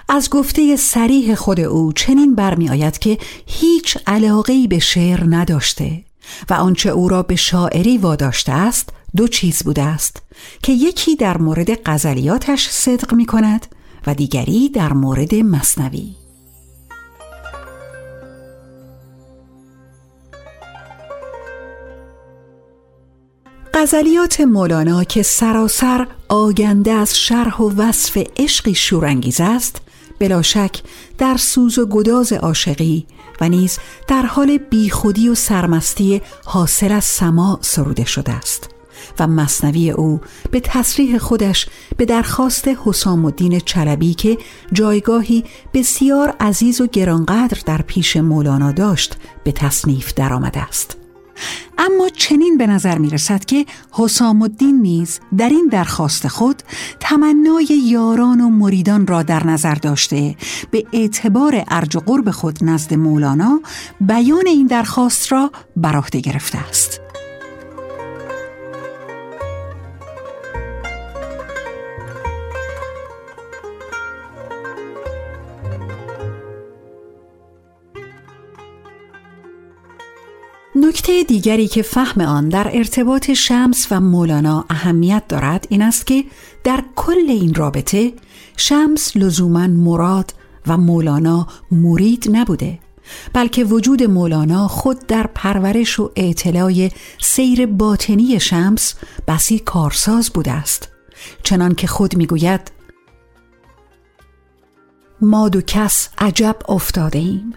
[0.10, 3.18] از گفته سریح خود او چنین برمی آید که
[3.48, 6.04] هیچ علاقه به شعر نداشته
[6.50, 10.22] و آنچه او را به شاعری واداشته است دو چیز بوده است
[10.64, 13.66] که یکی در مورد غزلیاتش صدق می کند
[14.08, 16.19] و دیگری در مورد مصنوی.
[23.74, 29.82] غزلیات مولانا که سراسر آگنده از شرح و وصف عشقی شورانگیز است
[30.20, 30.82] بلا شک
[31.18, 33.06] در سوز و گداز عاشقی
[33.42, 38.70] و نیز در حال بیخودی و سرمستی حاصل از سما سروده شده است
[39.20, 44.38] و مصنوی او به تصریح خودش به درخواست حسام الدین چلبی که
[44.74, 50.99] جایگاهی بسیار عزیز و گرانقدر در پیش مولانا داشت به تصنیف درآمده است.
[51.78, 56.64] اما چنین به نظر می رسد که حسام الدین نیز در این درخواست خود
[57.00, 60.36] تمنای یاران و مریدان را در نظر داشته.
[60.72, 63.62] به اعتبار ارج و قرب خود نزد مولانا
[64.02, 67.09] بیان این درخواست را بر عهده گرفته است.
[80.80, 86.24] نکته دیگری که فهم آن در ارتباط شمس و مولانا اهمیت دارد این است که
[86.64, 88.14] در کل این رابطه
[88.58, 90.34] شمس لزوما مراد
[90.68, 92.80] و مولانا مرید نبوده
[93.34, 98.96] بلکه وجود مولانا خود در پرورش و اعتلای سیر باطنی شمس
[99.28, 100.90] بسی کارساز بوده است.
[101.44, 102.72] چنان که خود می‌گوید
[105.22, 107.54] ما دو کس عجب افتاده ایم.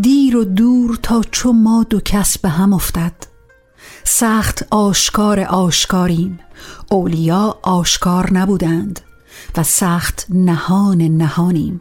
[0.00, 3.12] دیر و دور تا چو ما دو کس به هم افتد.
[4.04, 6.38] سخت آشکار آشکاریم.
[6.90, 9.00] اولیا آشکار نبودند
[9.56, 11.80] و سخت نهان نهانیم.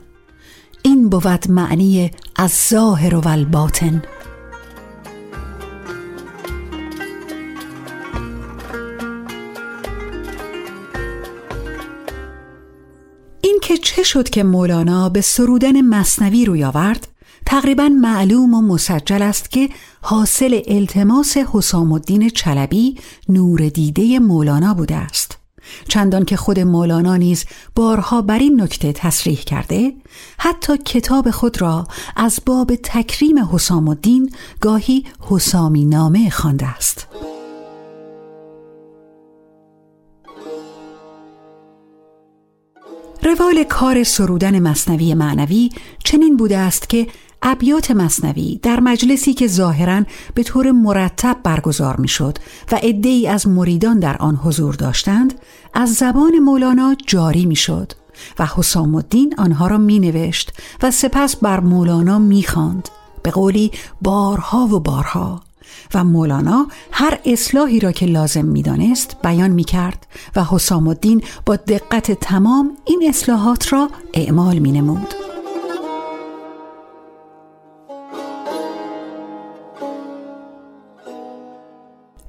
[0.84, 4.04] این بود معنی از ظاهر و الباطن.
[13.42, 17.08] این که چه شد که مولانا به سرودن مصنوی روی آورد؟
[17.50, 19.70] تقریبا معلوم و مسجل است که
[20.02, 22.96] حاصل التماس حسام الدین چلبی
[23.30, 25.38] نور دیده مولانا بوده است.
[25.88, 27.46] چندان که خود مولانا نیز
[27.76, 29.94] بارها بر این نکته تصریح کرده
[30.38, 34.32] حتی کتاب خود را از باب تکریم حسام الدین
[34.62, 37.08] گاهی حسامی نامه خوانده است.
[43.24, 45.70] روال کار سرودن مصنوی معنوی
[46.04, 47.08] چنین بوده است که
[47.42, 52.38] ابیات مصنوی در مجلسی که ظاهرا به طور مرتب برگزار می‌شد
[52.72, 55.34] و عدهای از مریدان در آن حضور داشتند
[55.74, 57.92] از زبان مولانا جاری می‌شد
[58.40, 62.90] و حسام الدین آنها را می نوشت و سپس بر مولانا می خاند.
[63.24, 63.72] به قولی
[64.02, 65.42] بارها و بارها
[65.94, 71.56] و مولانا هر اصلاحی را که لازم می‌دانست بیان می کرد و حسام الدین با
[71.56, 75.29] دقت تمام این اصلاحات را اعمال می نمود.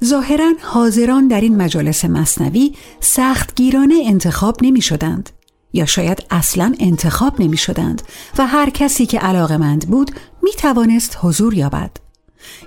[0.04, 5.30] ظاهرا حاضران در این مجالس مصنوی سخت گیرانه انتخاب نمی شدند
[5.72, 8.02] یا شاید اصلا انتخاب نمی شدند
[8.38, 10.10] و هر کسی که علاقمند بود
[10.42, 11.90] می توانست حضور یابد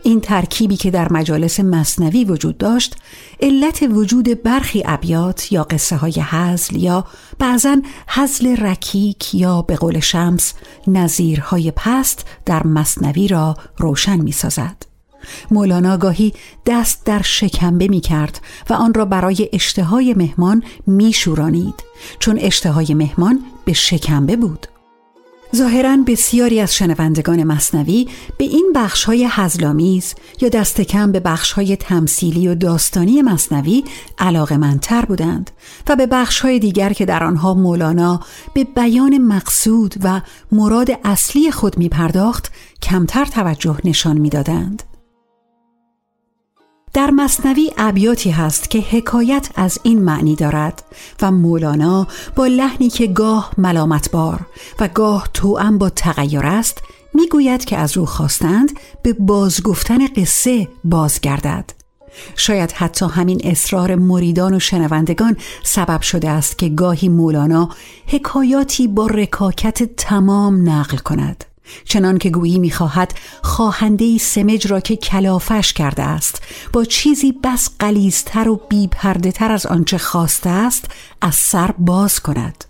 [0.03, 2.95] این ترکیبی که در مجالس مصنوی وجود داشت
[3.41, 7.05] علت وجود برخی ابیات یا قصه های حزل یا
[7.39, 10.53] بعضا حزل رکیک یا به قول شمس
[10.87, 14.92] نظیرهای پست در مصنوی را روشن می سازد.
[15.51, 16.33] مولانا گاهی
[16.65, 21.83] دست در شکمبه می کرد و آن را برای اشتهای مهمان می شورانید
[22.19, 24.67] چون اشتهای مهمان به شکمبه بود
[25.55, 28.07] ظاهرا بسیاری از شنوندگان مصنوی
[28.37, 33.83] به این بخش های حزلامیز یا دست کم به بخش های تمثیلی و داستانی مصنوی
[34.19, 35.51] علاقه منتر بودند
[35.87, 38.19] و به بخش های دیگر که در آنها مولانا
[38.53, 40.21] به بیان مقصود و
[40.51, 42.51] مراد اصلی خود می پرداخت
[42.81, 44.83] کمتر توجه نشان می دادند.
[46.93, 50.83] در مصنوی ابیاتی هست که حکایت از این معنی دارد
[51.21, 54.39] و مولانا با لحنی که گاه ملامتبار
[54.79, 56.81] و گاه توأم با تغییر است
[57.13, 58.71] می‌گوید که از او خواستند
[59.03, 61.71] به بازگفتن قصه بازگردد.
[62.35, 67.69] شاید حتی همین اصرار مریدان و شنوندگان سبب شده است که گاهی مولانا
[68.07, 71.45] حکایاتی با رکاکت تمام نقل کند.
[71.85, 76.41] چنان که گویی می‌خواهد خواهنده سمج را که کلافش کرده است
[76.73, 80.85] با چیزی بس قلیزتر و بیپرده تر از آنچه خواسته است
[81.21, 82.65] از سر باز کند.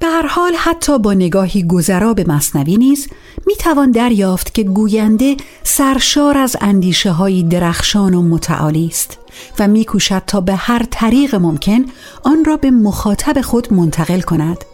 [0.00, 3.08] به هر حال حتی با نگاهی گذرا به مصنوی نیز
[3.46, 9.18] می توان دریافت که گوینده سرشار از اندیشه های درخشان و متعالی است
[9.58, 11.84] و میکوشد تا به هر طریق ممکن
[12.22, 14.64] آن را به مخاطب خود منتقل کند.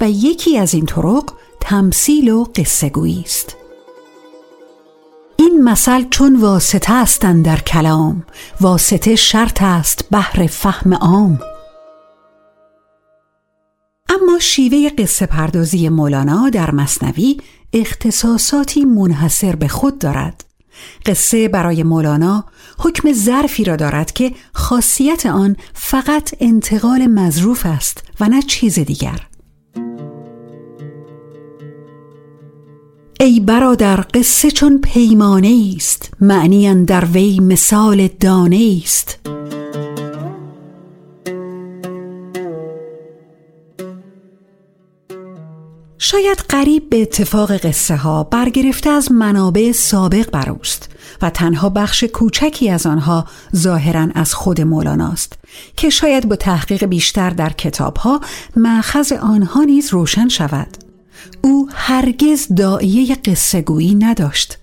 [0.00, 2.92] و یکی از این طرق تمثیل و قصه
[3.24, 3.56] است.
[5.36, 8.24] این مثل چون واسطه هستند در کلام
[8.60, 11.40] واسطه شرط است بهر فهم عام.
[14.08, 17.40] اما شیوه قصه پردازی مولانا در مصنوی
[17.72, 20.44] اختصاصاتی منحصر به خود دارد.
[21.06, 22.44] قصه برای مولانا
[22.78, 29.26] حکم ظرفی را دارد که خاصیت آن فقط انتقال مظروف است و نه چیز دیگر.
[33.20, 39.18] ای برادر قصه چون پیمانه است معنی در وی مثال دانه است
[45.98, 50.90] شاید قریب به اتفاق قصه ها برگرفته از منابع سابق بروست
[51.22, 55.38] و تنها بخش کوچکی از آنها ظاهرا از خود مولاناست
[55.76, 58.20] که شاید با تحقیق بیشتر در کتاب ها
[58.56, 60.85] مأخذ آنها نیز روشن شود.
[61.42, 64.58] او هرگز دائیه قصه گویی نداشت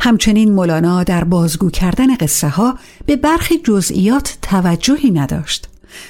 [0.00, 5.68] همچنین مولانا در بازگو کردن قصه ها به برخی جزئیات توجهی نداشت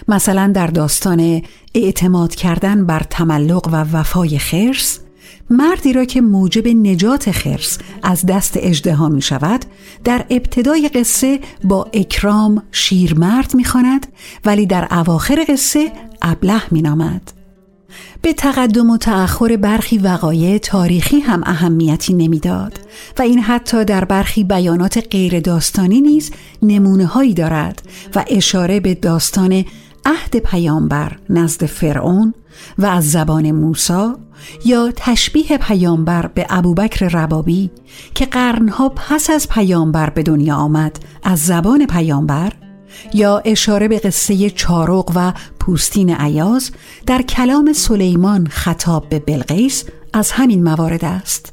[0.09, 1.43] مثلا در داستان
[1.75, 4.99] اعتماد کردن بر تملق و وفای خرس
[5.51, 9.65] مردی را که موجب نجات خرس از دست اجدها می شود
[10.05, 14.07] در ابتدای قصه با اکرام شیرمرد می خاند
[14.45, 17.40] ولی در اواخر قصه ابله می نامد.
[18.23, 22.81] به تقدم و تأخر برخی وقایع تاریخی هم اهمیتی نمی‌داد
[23.19, 26.31] و این حتی در برخی بیانات غیر داستانی نیز
[26.63, 27.83] نمونه هایی دارد
[28.15, 29.65] و اشاره به داستان
[30.05, 32.35] عهد پیامبر نزد فرعون
[32.79, 34.13] و از زبان موسی
[34.65, 37.71] یا تشبیه پیامبر به ابوبکر ربابی
[38.15, 42.53] که قرنها پس از پیامبر به دنیا آمد از زبان پیامبر
[43.15, 46.71] یا اشاره به قصه چارق و پوستین عیاز
[47.07, 51.53] در کلام سلیمان خطاب به بلقیس از همین موارد است.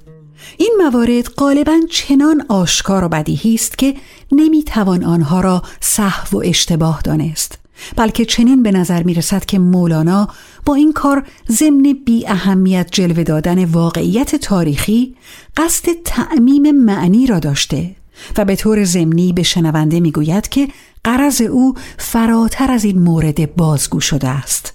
[0.57, 3.95] این موارد غالبا چنان آشکار و بدیهی است که
[4.31, 7.59] نمی‌توان آنها را صحو و اشتباه دانست
[7.95, 10.27] بلکه چنین به نظر می رسد که مولانا
[10.65, 15.15] با این کار ضمن بی اهمیت جلوه دادن واقعیت تاریخی
[15.57, 17.95] قصد تعمیم معنی را داشته
[18.37, 20.67] و به طور ضمنی به شنونده می گوید که
[21.07, 24.73] قرض او فراتر از این مورد بازگو شده است.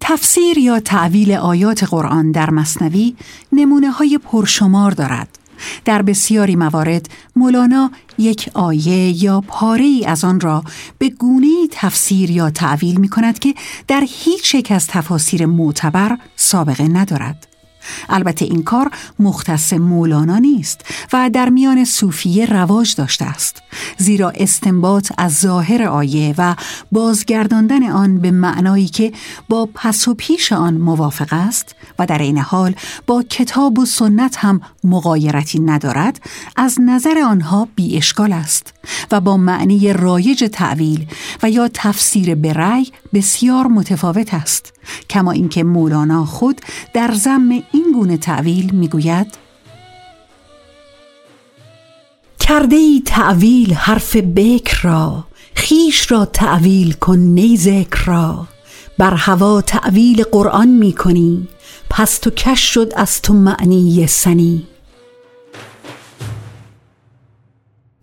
[0.00, 3.16] تفسیر یا تعویل آیات قرآن در مصنوی
[3.52, 5.38] نمونه های پرشمار دارد.
[5.84, 10.64] در بسیاری موارد مولانا یک آیه یا پاره ای از آن را
[10.98, 13.54] به گونه تفسیر یا تعویل می کند که
[13.88, 17.45] در هیچ یک از تفاسیر معتبر سابقه ندارد.
[18.08, 23.62] البته این کار مختص مولانا نیست و در میان صوفیه رواج داشته است
[23.98, 26.54] زیرا استنباط از ظاهر آیه و
[26.92, 29.12] بازگرداندن آن به معنایی که
[29.48, 32.74] با پس و پیش آن موافق است و در این حال
[33.06, 36.20] با کتاب و سنت هم مقایرتی ندارد
[36.56, 38.75] از نظر آنها بی اشکال است.
[39.10, 41.06] و با معنی رایج تعویل
[41.42, 44.72] و یا تفسیر به رأی بسیار متفاوت است
[45.10, 46.60] کما اینکه مولانا خود
[46.94, 49.46] در ضم این گونه تعویل می‌گوید
[52.40, 55.24] کرده ای تعویل حرف بکر را
[55.54, 58.46] خیش را تعویل کن نی ذکر را.
[58.98, 61.48] بر هوا تعویل قرآن می کنی
[61.90, 64.66] پس تو کش شد از تو معنی سنی.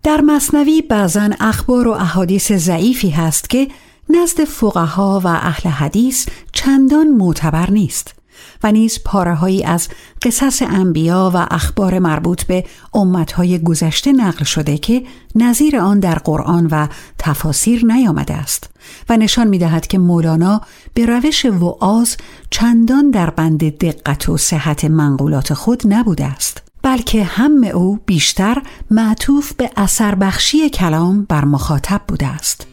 [0.04, 3.68] در مصنوی بعضا اخبار و احادیث ضعیفی هست که
[4.10, 8.14] نزد فقها و اهل حدیث چندان معتبر نیست
[8.62, 9.88] و نیز پارههایی از
[10.22, 15.02] قصص انبیا و اخبار مربوط به امتهای گذشته نقل شده که
[15.34, 16.86] نظیر آن در قرآن و
[17.18, 18.70] تفاسیر نیامده است
[19.08, 20.60] و نشان می دهد که مولانا
[20.94, 22.16] به روش وعاز
[22.50, 26.73] چندان در بند دقت و صحت منقولات خود نبوده است.
[26.84, 32.66] بلکه هم او بیشتر معطوف به اثر بخشی کلام بر مخاطب بوده است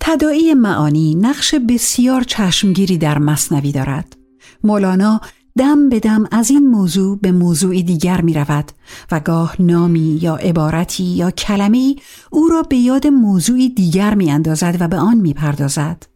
[0.00, 4.16] تدائی معانی نقش بسیار چشمگیری در مصنوی دارد
[4.64, 5.20] مولانا
[5.58, 8.72] دم به دم از این موضوع به موضوع دیگر می رود
[9.10, 11.96] و گاه نامی یا عبارتی یا کلمه
[12.30, 16.11] او را به یاد موضوعی دیگر می اندازد و به آن می پردازد.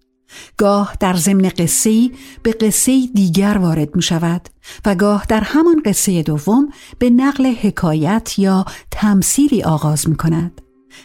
[0.57, 2.11] گاه در ضمن قصه
[2.43, 4.49] به قصه دیگر وارد می شود
[4.87, 6.69] و گاه در همان قصه دوم
[6.99, 10.61] به نقل حکایت یا تمثیلی آغاز می کند.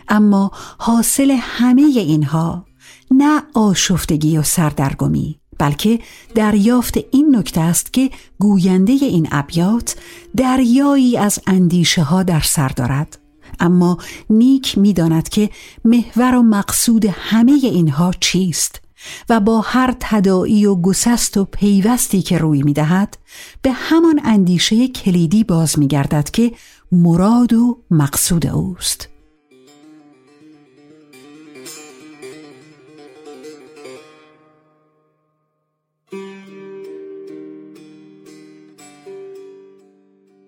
[0.08, 2.66] اما حاصل همه اینها
[3.12, 6.00] نه آشفتگی و سردرگمی بلکه
[6.36, 8.10] دریافت این نکته است که
[8.40, 9.96] گوینده این ابیات
[10.38, 13.18] دریایی از اندیشه ها در سر دارد
[13.60, 13.98] اما
[14.30, 15.50] نیک می‌داند که
[15.86, 18.82] محور و مقصود همه اینها چیست
[19.30, 23.18] و با هر تدائی و گسست و پیوستی که روی می‌دهد
[23.62, 26.52] به همان اندیشه کلیدی باز میگردد که
[26.91, 29.08] مراد و مقصود اوست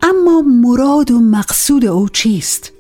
[0.01, 2.71] اما مراد و مقصود او چیست؟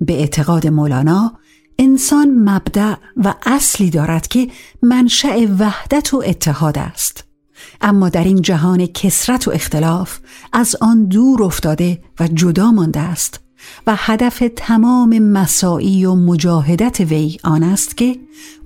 [0.00, 1.38] به اعتقاد مولانا
[1.78, 4.48] انسان مبدع و اصلی دارد که
[4.82, 7.24] منشأ وحدت و اتحاد است.
[7.80, 10.18] اما در این جهان کسرت و اختلاف
[10.52, 13.40] از آن دور افتاده و جدا مانده است
[13.86, 18.16] و هدف تمام مساعی و مجاهدت وی آن است که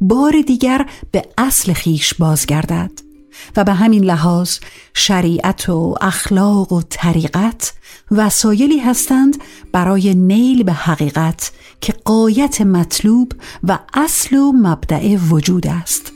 [0.01, 3.10] بار دیگر به اصل خیش بازگردد.
[3.57, 4.59] و به همین لحاظ
[4.95, 7.73] شریعت و اخلاق و طریقت
[8.11, 9.37] وسایلی هستند
[9.73, 13.33] برای نیل به حقیقت که قایت مطلوب
[13.65, 16.13] و اصل و مبدع وجود است.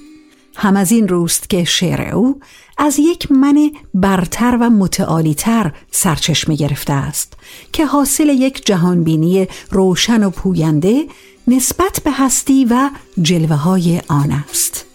[0.56, 2.40] هم از این روست که شعر او
[2.78, 7.32] از یک من برتر و متعالیتر سرچشمه گرفته است
[7.72, 11.06] که حاصل یک جهانبینی روشن و پوینده
[11.48, 12.90] نسبت به هستی و
[13.22, 14.93] جلوه های آن است.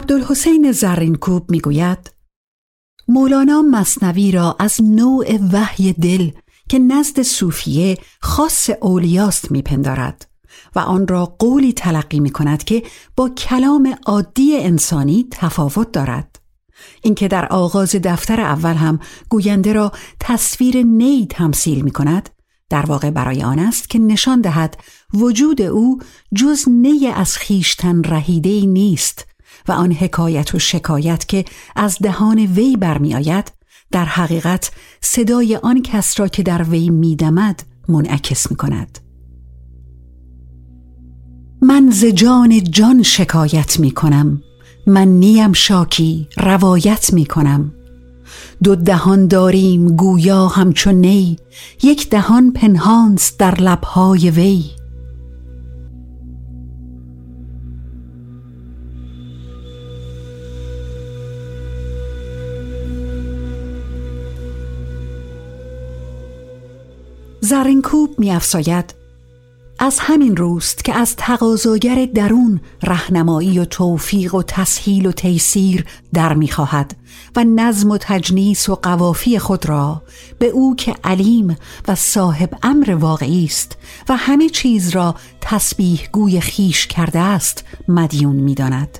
[0.00, 2.10] عبدالحسین زرینکوب می‌گوید
[3.08, 6.30] مولانا مصنوی را از نوع وحی دل
[6.68, 10.28] که نزد صوفیه خاص اولیاست میپندارد
[10.76, 12.82] و آن را قولی تلقی می کند که
[13.16, 16.40] با کلام عادی انسانی تفاوت دارد.
[17.02, 22.28] اینکه در آغاز دفتر اول هم گوینده را تصویر نی تمثیل می کند
[22.70, 24.76] در واقع برای آن است که نشان دهد
[25.14, 25.98] وجود او
[26.34, 29.29] جز نی از خیشتن رهیده نیست
[29.70, 31.44] و آن حکایت و شکایت که
[31.76, 33.52] از دهان وی برمیآید
[33.90, 38.98] در حقیقت صدای آن کس را که در وی میدمد منعکس می کند.
[41.62, 44.42] من ز جان جان شکایت می کنم
[44.86, 47.72] من نیم شاکی روایت می کنم
[48.62, 51.36] دو دهان داریم گویا همچون نی
[51.82, 54.64] یک دهان پنهانست در لبهای وی
[67.50, 68.94] زرینکوب می افساید
[69.78, 75.84] از همین روست که از تقاضاگر درون رهنمایی و توفیق و تسهیل و تیسیر
[76.14, 76.96] در می‌خواهد
[77.36, 80.02] و نظم و تجنیس و قوافی خود را
[80.38, 81.56] به او که علیم
[81.88, 83.76] و صاحب امر واقعی است
[84.08, 88.98] و همه چیز را تسبیح گوی خیش کرده است مدیون می‌داند.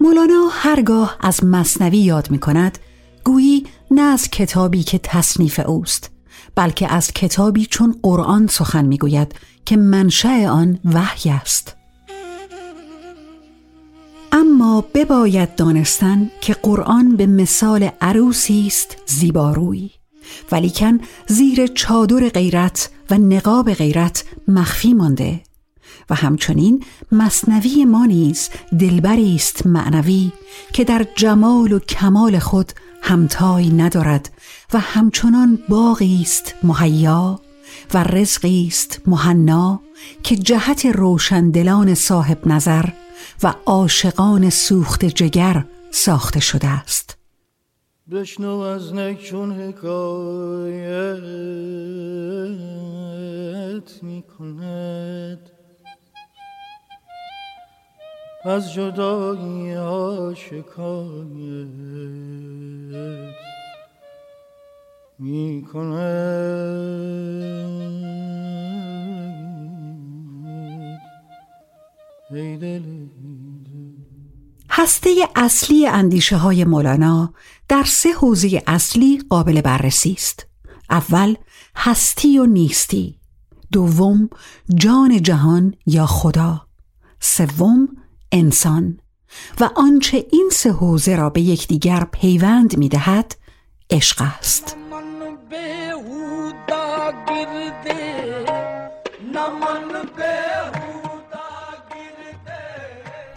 [0.00, 2.78] مولانا هرگاه از مصنوی یاد می کند
[3.24, 6.10] گویی نه از کتابی که تصنیف اوست
[6.54, 9.34] بلکه از کتابی چون قرآن سخن می‌گوید
[9.64, 11.76] که منشأ آن وحی است.
[14.32, 19.90] اما بباید دانستن که قرآن به مثال عروسی است زیباروی
[20.52, 25.40] ولیکن زیر چادر غیرت و نقاب غیرت مخفی مانده.
[26.10, 30.32] و همچنین مصنوی ما نیز دلبری است معنوی
[30.72, 32.72] که در جمال و کمال خود
[33.02, 34.30] همتای ندارد
[34.72, 37.40] و همچنان باغی است مهیا
[37.94, 39.80] و رزقی است مهنا
[40.22, 42.84] که جهت روشندلان صاحب نظر
[43.42, 47.16] و عاشقان سوخت جگر ساخته شده است.
[48.10, 50.02] بشنو از نکچون حکایت
[54.02, 55.51] می کند
[58.44, 61.66] از جدایی ها شکایت
[65.18, 65.66] می
[74.70, 77.34] هسته اصلی اندیشه های مولانا
[77.68, 80.46] در سه حوزه اصلی قابل بررسی است.
[80.90, 81.34] اول
[81.76, 83.18] هستی و نیستی.
[83.72, 84.30] دوم
[84.74, 86.66] جان جهان یا خدا.
[87.20, 88.01] سوم
[88.32, 88.98] انسان
[89.60, 93.36] و آنچه این سه حوزه را به یکدیگر پیوند می دهد
[93.90, 94.76] عشق است.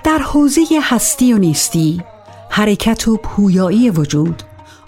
[0.04, 2.04] در حوزه هستی و نیستی
[2.50, 4.44] حرکت و پویایی وجود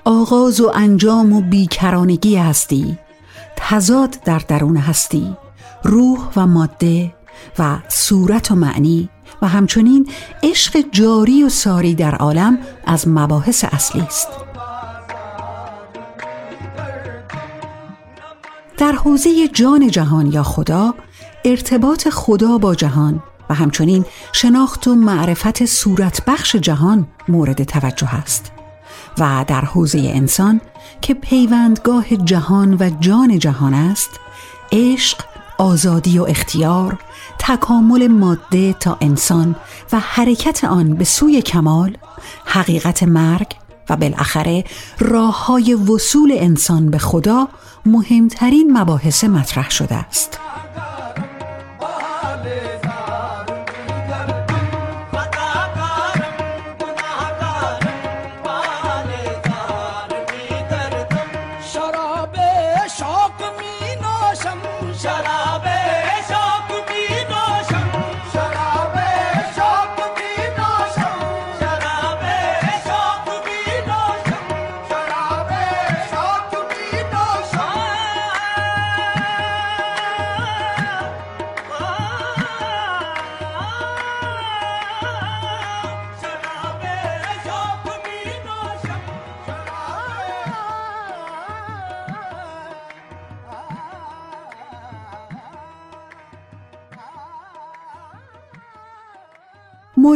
[0.06, 2.98] آغاز و انجام و بیکرانگی هستی
[3.56, 5.38] تضاد در درون هستی
[5.84, 7.14] روح و ماده
[7.60, 9.10] و صورت و معنی
[9.42, 10.10] و همچنین
[10.44, 14.28] عشق جاری و ساری در عالم از مباحث اصلی است.
[18.78, 20.94] در حوزه جان جهان یا خدا
[21.46, 28.52] ارتباط خدا با جهان و همچنین شناخت و معرفت صورت بخش جهان مورد توجه است
[29.18, 30.62] و در حوزه انسان
[31.02, 34.10] که پیوندگاه جهان و جان جهان است
[34.72, 35.18] عشق
[35.58, 37.00] آزادی و اختیار
[37.40, 39.56] تکامل ماده تا انسان
[39.92, 41.98] و حرکت آن به سوی کمال
[42.46, 43.48] حقیقت مرگ
[43.90, 44.64] و بالاخره
[45.00, 47.48] راه های وصول انسان به خدا
[47.86, 50.40] مهمترین مباحث مطرح شده است.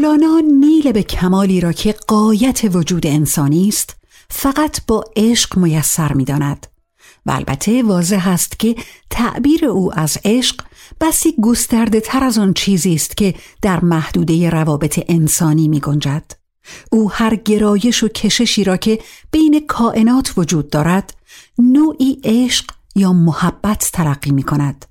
[0.02, 3.96] مولانا نیل به کمالی را که قایت وجود انسانی است
[4.30, 6.68] فقط با عشق میسر می داند.
[7.26, 8.76] و البته واضح است که
[9.10, 10.62] تعبیر او از عشق
[11.02, 16.32] بسی گسترده تر از آن چیزی است که در محدوده روابط انسانی می گنجد.
[16.92, 19.00] او هر گرایش و کششی را که
[19.32, 21.14] بین کائنات وجود دارد
[21.58, 24.86] نوعی عشق یا محبت ترقی می کند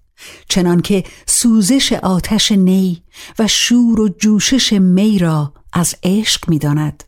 [0.48, 3.02] چنان که سوزش آتش نی
[3.38, 7.04] و شور و جوشش می را از عشق می داند.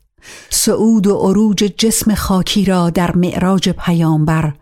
[0.50, 4.52] سعود و عروج جسم خاکی را در معراج پیامبر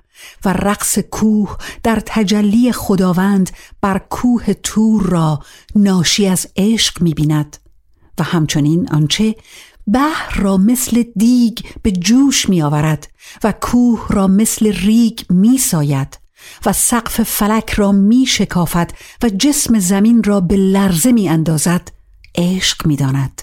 [0.45, 5.41] و رقص کوه در تجلی خداوند بر کوه تور را
[5.75, 7.57] ناشی از عشق می بیند
[8.19, 9.35] و همچنین آنچه
[9.93, 13.09] بحر را مثل دیگ به جوش می آورد
[13.45, 16.19] و کوه را مثل ریگ می ساید
[16.67, 18.91] و سقف فلک را می شکافد
[19.23, 21.93] و جسم زمین را به لرزه می اندازد
[22.35, 23.43] عشق می داند.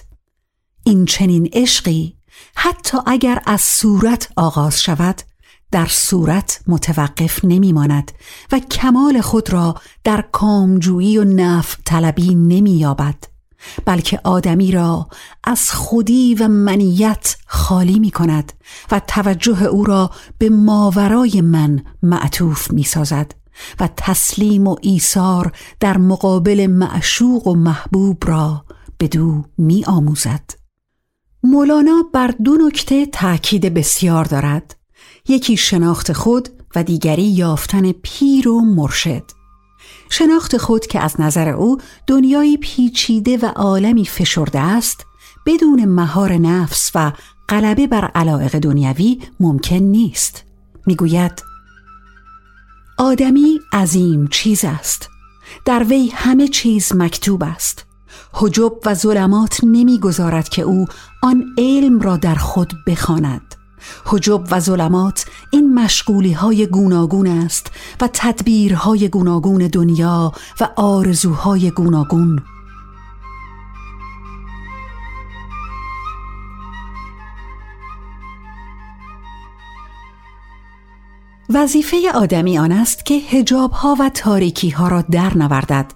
[0.84, 2.16] این چنین عشقی
[2.54, 5.22] حتی اگر از صورت آغاز شود
[5.70, 8.12] در صورت متوقف نمی ماند
[8.52, 9.74] و کمال خود را
[10.04, 13.24] در کامجویی و نفع طلبی نمی یابد
[13.84, 15.08] بلکه آدمی را
[15.44, 18.52] از خودی و منیت خالی می کند
[18.90, 23.34] و توجه او را به ماورای من معطوف می سازد
[23.80, 28.64] و تسلیم و ایثار در مقابل معشوق و محبوب را
[28.98, 30.50] به دو می آموزد.
[31.42, 34.76] مولانا بر دو نکته تأکید بسیار دارد.
[35.28, 39.22] یکی شناخت خود و دیگری یافتن پیر و مرشد.
[40.10, 45.06] شناخت خود که از نظر او دنیایی پیچیده و عالمی فشرده است
[45.46, 47.12] بدون مهار نفس و
[47.48, 50.44] غلبه بر علایق دنیوی ممکن نیست.
[50.86, 51.42] می‌گوید
[52.98, 55.08] آدمی عظیم چیز است.
[55.64, 57.84] در وی همه چیز مکتوب است.
[58.32, 60.86] حجب و ظلمات نمی‌گذارد که او
[61.22, 63.47] آن علم را در خود بخواند.
[64.04, 67.70] حجب و ظلمات این مشغولی های گوناگون است
[68.00, 72.42] و تدبیرهای گوناگون دنیا و آرزوهای گوناگون.
[81.54, 85.92] وظیفه آدمی آن است که هجاب ها و تاریکی ها را در نوردد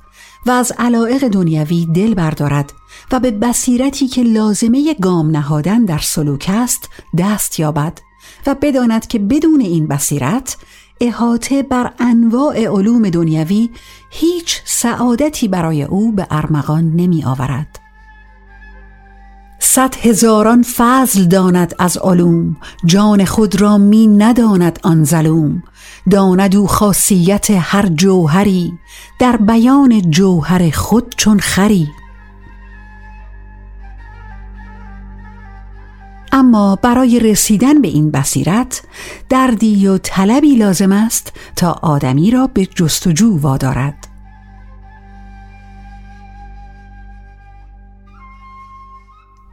[0.46, 2.72] و از علائق دنیوی دل بردارد.
[3.12, 6.88] و به بصیرتی که لازمه گام نهادن در سلوک است
[7.18, 7.98] دست یابد
[8.46, 10.56] و بداند که بدون این بصیرت
[11.00, 13.70] احاطه بر انواع علوم دنیوی
[14.10, 17.78] هیچ سعادتی برای او به ارمغان نمی آورد.
[19.58, 25.62] صد هزاران فضل داند از علوم جان خود را می نداند آن ظلوم
[26.10, 28.72] داند او خاصیت هر جوهری
[29.18, 31.88] در بیان جوهر خود چون خری
[36.32, 38.82] اما برای رسیدن به این بصیرت
[39.28, 44.08] دردی و طلبی لازم است تا آدمی را به جستجو وادارد.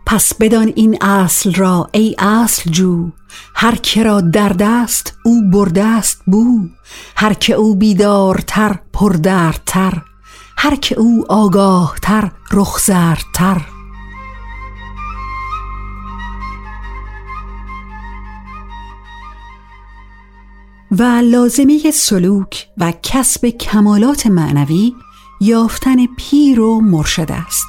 [0.06, 3.10] پس بدان این اصل را ای اصل جو
[3.56, 6.68] هر که را درد است او برده است بو.
[7.16, 10.02] هر که او بیدارتر پردردتر.
[10.58, 13.62] هر که او آگاهتر رخزردتر
[20.92, 24.94] و لازمه سلوک و کسب کمالات معنوی
[25.42, 27.68] یافتن پیر و مرشد است.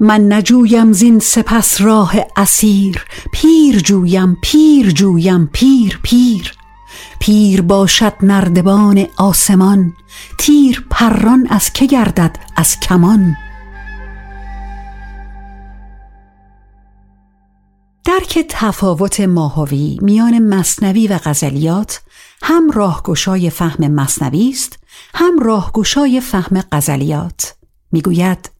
[0.00, 6.52] من نجویم زین سپس راه اسیر پیر جویم پیر جویم پیر پیر.
[7.18, 9.92] پیر باشد نردبان آسمان
[10.38, 13.36] تیر پران از که گردد از کمان.
[18.04, 22.00] درک تفاوت ماهوی میان مصنوی و غزلیات
[22.42, 24.78] هم راهگشای فهم مصنوی است
[25.14, 27.54] هم راهگشای فهم غزلیات.
[27.92, 28.50] می‌گوید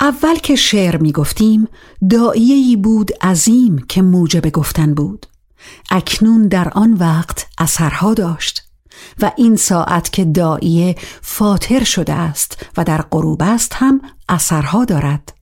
[0.00, 1.68] اول که شعر می‌گفتیم
[2.10, 5.26] داییهی بود عظیم که موجب گفتن بود.
[5.90, 8.62] اکنون در آن وقت اثرها داشت
[9.22, 15.39] و این ساعت که داییه فاتر شده است و در غروب است هم اثرها دارد.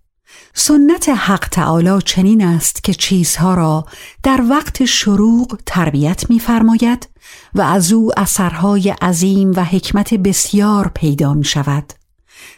[0.60, 3.86] سنت حق تعالی چنین است که چیزها را
[4.22, 7.08] در وقت شروع تربیت می‌فرماید
[7.54, 11.92] و از او اثرهای عظیم و حکمت بسیار پیدا می شود.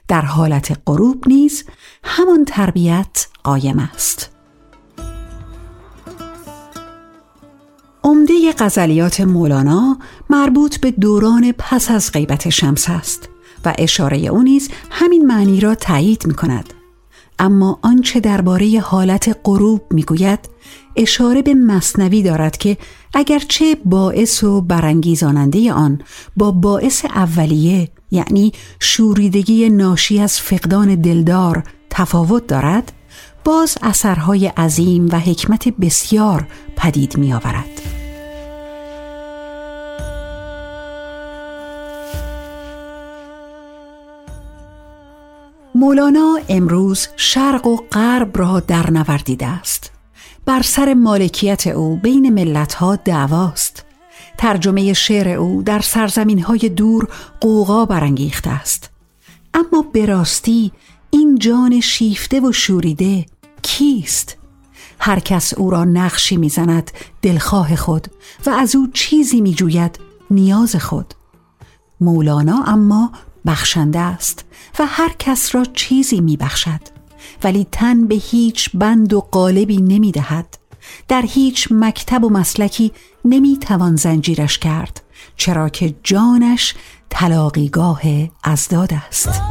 [0.08, 1.64] در حالت غروب نیز
[2.04, 4.30] همان تربیت قایم است.
[8.04, 9.98] عمده غزلیات مولانا
[10.30, 13.28] مربوط به دوران پس از غیبت شمس است
[13.64, 16.79] و اشاره او نیز همین معنی را تایید می کند.
[17.40, 20.38] اما آنچه درباره حالت غروب می‌گوید
[20.96, 22.76] اشاره به مصنوی دارد که
[23.14, 26.00] اگرچه باعث و برانگیزاننده آن
[26.36, 32.92] با باعث اولیه یعنی شوریدگی ناشی از فقدان دلدار تفاوت دارد
[33.44, 37.89] باز اثرهای عظیم و حکمت بسیار پدید می آورد.
[45.74, 49.90] مولانا امروز شرق و غرب را در نوردیده است.
[50.46, 53.84] بر سر مالکیت او بین ملتها دعواست.
[54.38, 57.08] ترجمه شعر او در سرزمین های دور
[57.40, 58.90] قوقا برانگیخته است.
[59.54, 60.72] اما به راستی
[61.10, 63.26] این جان شیفته و شوریده
[63.62, 64.36] کیست؟
[64.98, 66.90] هر کس او را نقشی می‌زند
[67.22, 68.06] دلخواه خود
[68.46, 70.00] و از او چیزی میجوید
[70.30, 71.14] نیاز خود.
[72.00, 73.12] مولانا اما
[73.46, 74.44] بخشنده است
[74.78, 76.80] و هر کس را چیزی می بخشد
[77.44, 80.58] ولی تن به هیچ بند و قالبی نمی دهد
[81.08, 82.92] در هیچ مکتب و مسلکی
[83.24, 85.02] نمی‌توان زنجیرش کرد
[85.36, 86.74] چرا که جانش
[87.10, 88.02] تلاقیگاه
[88.44, 89.42] ازداد است.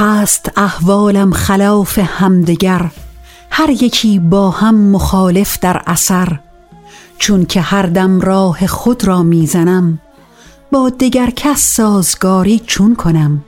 [0.00, 2.90] هست احوالم خلاف همدگر
[3.50, 6.38] هر یکی با هم مخالف در اثر.
[7.18, 9.98] چون که هر دم راه خود را می‌زنم
[10.72, 13.44] با دگر کس سازگاری چون کنم.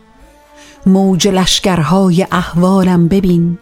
[0.87, 3.59] موج لشکرهای احوالم ببین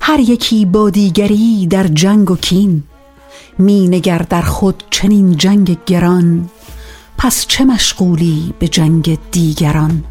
[0.00, 2.82] هر یکی با دیگری در جنگ و کین.
[3.58, 6.48] می نگر در خود چنین جنگ گران
[7.18, 10.04] پس چه مشغولی به جنگ دیگران؟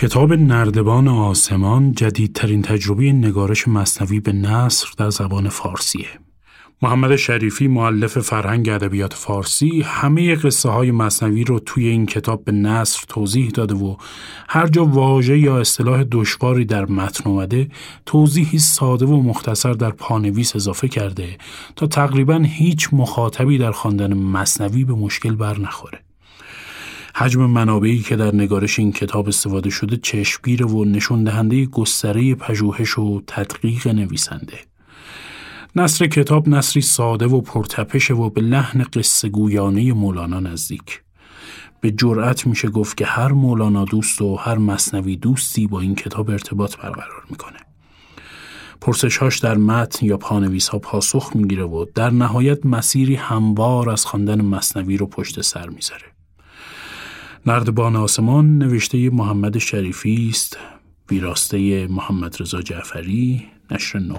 [0.00, 6.06] کتاب نردبان آسمان جدیدترین تجربه نگارش مصنوی به نصر در زبان فارسیه.
[6.82, 12.52] محمد شریفی معلف فرهنگ ادبیات فارسی همه قصه های مصنوی رو توی این کتاب به
[12.52, 13.96] نصر توضیح داده و
[14.48, 17.68] هر جا واژه یا اصطلاح دشواری در متن اومده
[18.06, 21.38] توضیحی ساده و مختصر در پانویس اضافه کرده
[21.76, 26.07] تا تقریبا هیچ مخاطبی در خواندن مصنوی به مشکل بر نخوره.
[27.18, 32.98] حجم منابعی که در نگارش این کتاب استفاده شده چشمگیر و نشون دهنده گستره پژوهش
[32.98, 34.58] و تدقیق نویسنده.
[35.76, 41.02] نصر کتاب نصری ساده و پرتپشه و به لحن قصه گویانه مولانا نزدیک.
[41.80, 46.30] به جرأت میشه گفت که هر مولانا دوست و هر مصنوی دوستی با این کتاب
[46.30, 47.58] ارتباط برقرار می‌کنه.
[48.80, 54.40] پرسشهاش در متن یا پانویس ها پاسخ می‌گیره و در نهایت مسیری هموار از خواندن
[54.40, 56.17] مصنوی رو پشت سر می‌ذاره.
[57.48, 60.58] نردبان آسمان نوشته محمد شریفی است.
[61.10, 64.16] ویراسته محمد رضا جعفری نشر نو.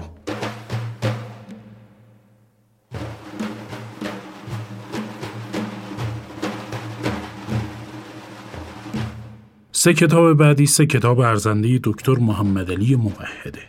[9.72, 13.62] سه کتاب بعدی سه کتاب ارزنده دکتر محمد علی موحده.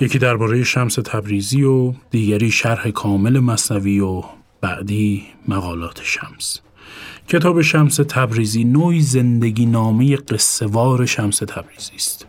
[0.00, 4.22] یکی درباره شمس تبریزی و دیگری شرح کامل مصنوی و
[4.60, 6.63] بعدی مقالات شمس.
[7.28, 12.26] کتاب شمس تبریزی نوعی زندگی نامه قصهوار شمس تبریزی است.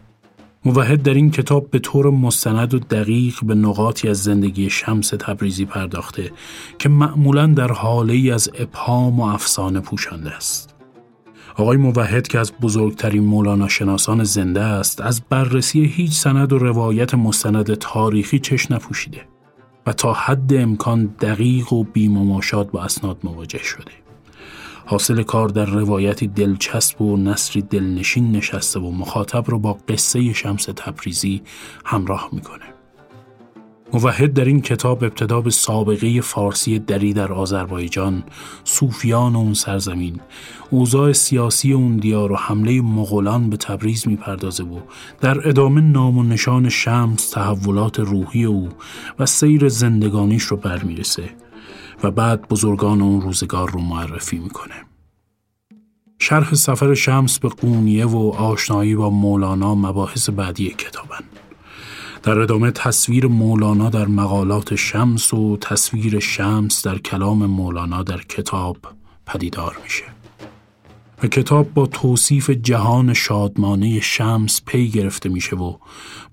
[0.66, 5.66] موحد در این کتاب به طور مستند و دقیق به نقاطی از زندگی شمس تبریزی
[5.66, 6.32] پرداخته
[6.80, 10.76] که معمولا در حاله ای از ابهام و افسانه پوشانده است.
[11.58, 17.14] آقای موحد که از بزرگترین مولانا شناسان زنده است از بررسی هیچ سند و روایت
[17.14, 19.22] مستند تاریخی چش نپوشیده
[19.88, 24.05] و تا حد امکان دقیق و بیمماشات با اسناد مواجه شده.
[24.86, 30.66] حاصل کار در روایتی دلچسب و نصری دلنشین نشسته و مخاطب رو با قصه شمس
[30.66, 31.42] تبریزی
[31.86, 32.66] همراه می‌کنه.
[33.94, 38.24] موحد در این کتاب ابتدا به سابقه فارسی دری در آذربایجان،
[38.64, 40.20] صوفیان اون سرزمین،
[40.70, 44.80] اوضاع سیاسی اون دیار و حمله مغولان به تبریز می‌پردازه و
[45.22, 48.70] در ادامه نام و نشان شمس تحولات روحی او
[49.20, 51.30] و سیر زندگانیش رو برمیرسه
[52.04, 54.76] و بعد بزرگان اون روزگار رو معرفی می‌کنه.
[56.20, 61.24] شرح سفر شمس به قونیه و آشنایی با مولانا مباحث بعدی کتابن.
[62.24, 68.78] در ادامه تصویر مولانا در مقالات شمس و تصویر شمس در کلام مولانا در کتاب
[69.26, 70.04] پدیدار میشه.
[71.24, 75.78] و کتاب با توصیف جهان شادمانه شمس پی گرفته میشه و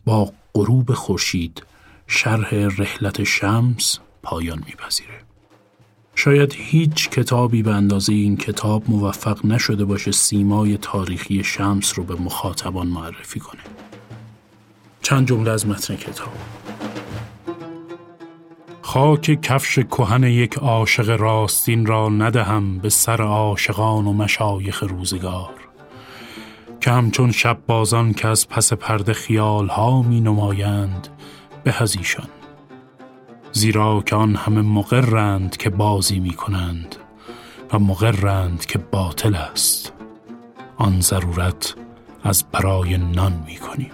[0.04, 1.62] با غروب خورشید
[2.06, 5.31] شرح رحلت شمس پایان میپذیره.
[6.14, 12.14] شاید هیچ کتابی به اندازه این کتاب موفق نشده باشه سیمای تاریخی شمس رو به
[12.14, 13.60] مخاطبان معرفی کنه.
[15.02, 16.32] چند جمله از متن کتاب.
[18.82, 25.50] خاک کفش کهن یک عاشق راستین را ندهم به سر عاشقان و مشایخ روزگار.
[26.80, 31.08] که همچون شب بازان که از پس پرده خیال ها می نمایند
[31.64, 32.28] به هزیشان
[33.52, 36.96] زیرا که آن همه مقرند که بازی می کنند
[37.72, 39.92] و مقرند که باطل است
[40.76, 41.74] آن ضرورت
[42.24, 43.90] از برای نان می کنیم.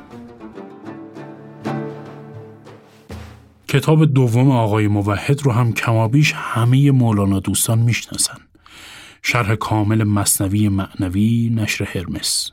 [3.68, 8.38] کتاب دوم آقای موحد رو هم کمابیش همه مولانا دوستان می‌شناسن.
[9.22, 12.50] شرح کامل مصنوی معنوی نشر هرمس.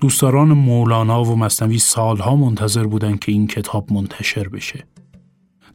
[0.00, 4.84] دوستداران مولانا و مصنوی سالها منتظر بودند که این کتاب منتشر بشه.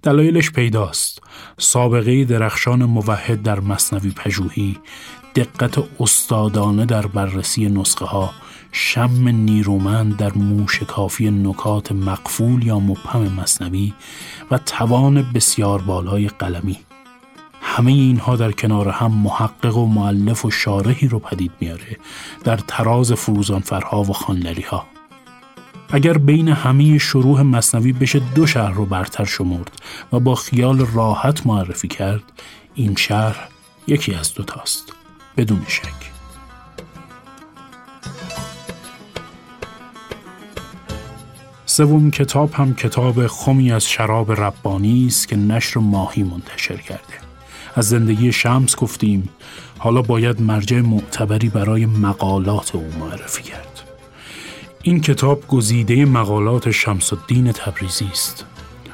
[0.04, 1.22] دلایلش پیداست.
[1.58, 4.78] سابقه درخشان موحد در مصنوی پژوهی،
[5.36, 8.32] دقت استادانه در بررسی نسخه ها،
[8.72, 13.94] شم نیرومند در موش کافی نکات مقفول یا مبهم مصنوی
[14.52, 16.78] و توان بسیار بالای قلمی
[17.62, 21.98] همه اینها در کنار هم محقق و معلف و شارحی رو پدید میاره
[22.44, 24.86] در تراز فروزانفرها و خانلری ها
[25.92, 29.72] اگر بین همه شروع مصنوی بشه دو شهر رو برتر شمرد
[30.14, 32.24] و با خیال راحت معرفی کرد
[32.76, 33.48] این شهر
[33.88, 34.94] یکی از دوتاست
[35.38, 36.10] بدون شک.
[41.66, 47.14] سوم کتاب هم کتاب خمی از شراب ربانی است که نشر ماهی منتشر کرده.
[47.76, 49.30] از زندگی شمس گفتیم
[49.78, 53.69] حالا باید مرجع معتبری برای مقالات او معرفی کرد.
[54.84, 58.46] این کتاب گزیده مقالات شمس الدین تبریزی است.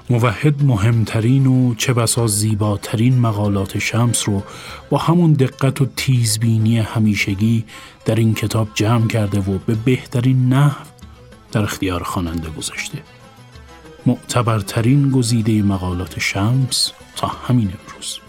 [0.09, 4.43] موحد مهمترین و چه بسا زیباترین مقالات شمس رو
[4.89, 7.65] با همون دقت و تیزبینی همیشگی
[8.05, 10.86] در این کتاب جمع کرده و به بهترین نحو
[11.51, 12.97] در اختیار خواننده گذاشته.
[14.05, 18.19] معتبرترین گزیده مقالات شمس تا همین امروز.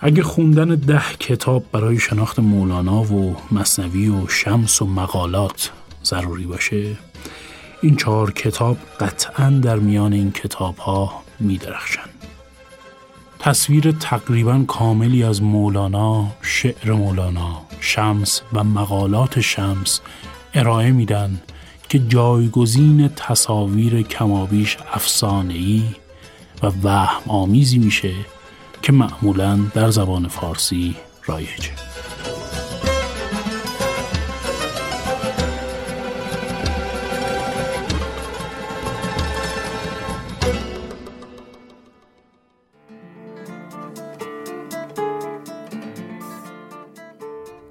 [0.00, 5.70] اگه خوندن ده کتاب برای شناخت مولانا و مصنوی و شمس و مقالات
[6.04, 6.96] ضروری باشه
[7.82, 12.08] این چهار کتاب قطعا در میان این کتاب ها می درخشن.
[13.38, 20.00] تصویر تقریبا کاملی از مولانا، شعر مولانا، شمس و مقالات شمس
[20.54, 21.40] ارائه میدن
[21.88, 25.82] که جایگزین تصاویر کمابیش افسانه‌ای
[26.62, 28.12] و وهم آمیزی میشه
[28.82, 31.70] که معمولا در زبان فارسی رایجه.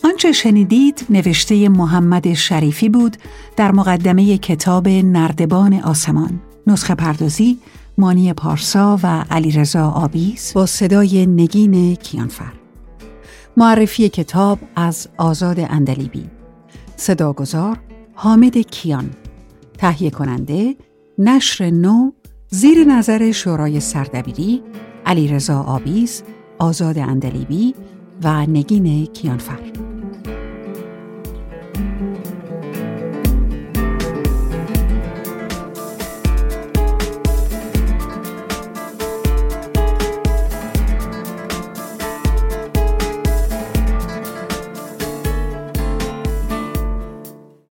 [0.04, 3.18] آنچه شنیدید نوشته محمد شریفی بود
[3.56, 7.58] در مقدمه کتاب نردبان آسمان نسخه پردازی
[8.00, 12.54] مانی پارسا و علیرضا آبیس با صدای نگین کیانفر.
[13.58, 16.30] معرفی کتاب از آزاد اندلیبی.
[16.96, 17.80] صداگذار
[18.14, 19.10] حامد کیان.
[19.78, 20.76] تهیه کننده
[21.18, 22.12] نشر نو
[22.50, 24.62] زیر نظر شورای سردبیری
[25.06, 26.24] علیرضا آبیس
[26.60, 27.76] آزاد اندلیبی
[28.24, 29.87] و نگین کیانفر.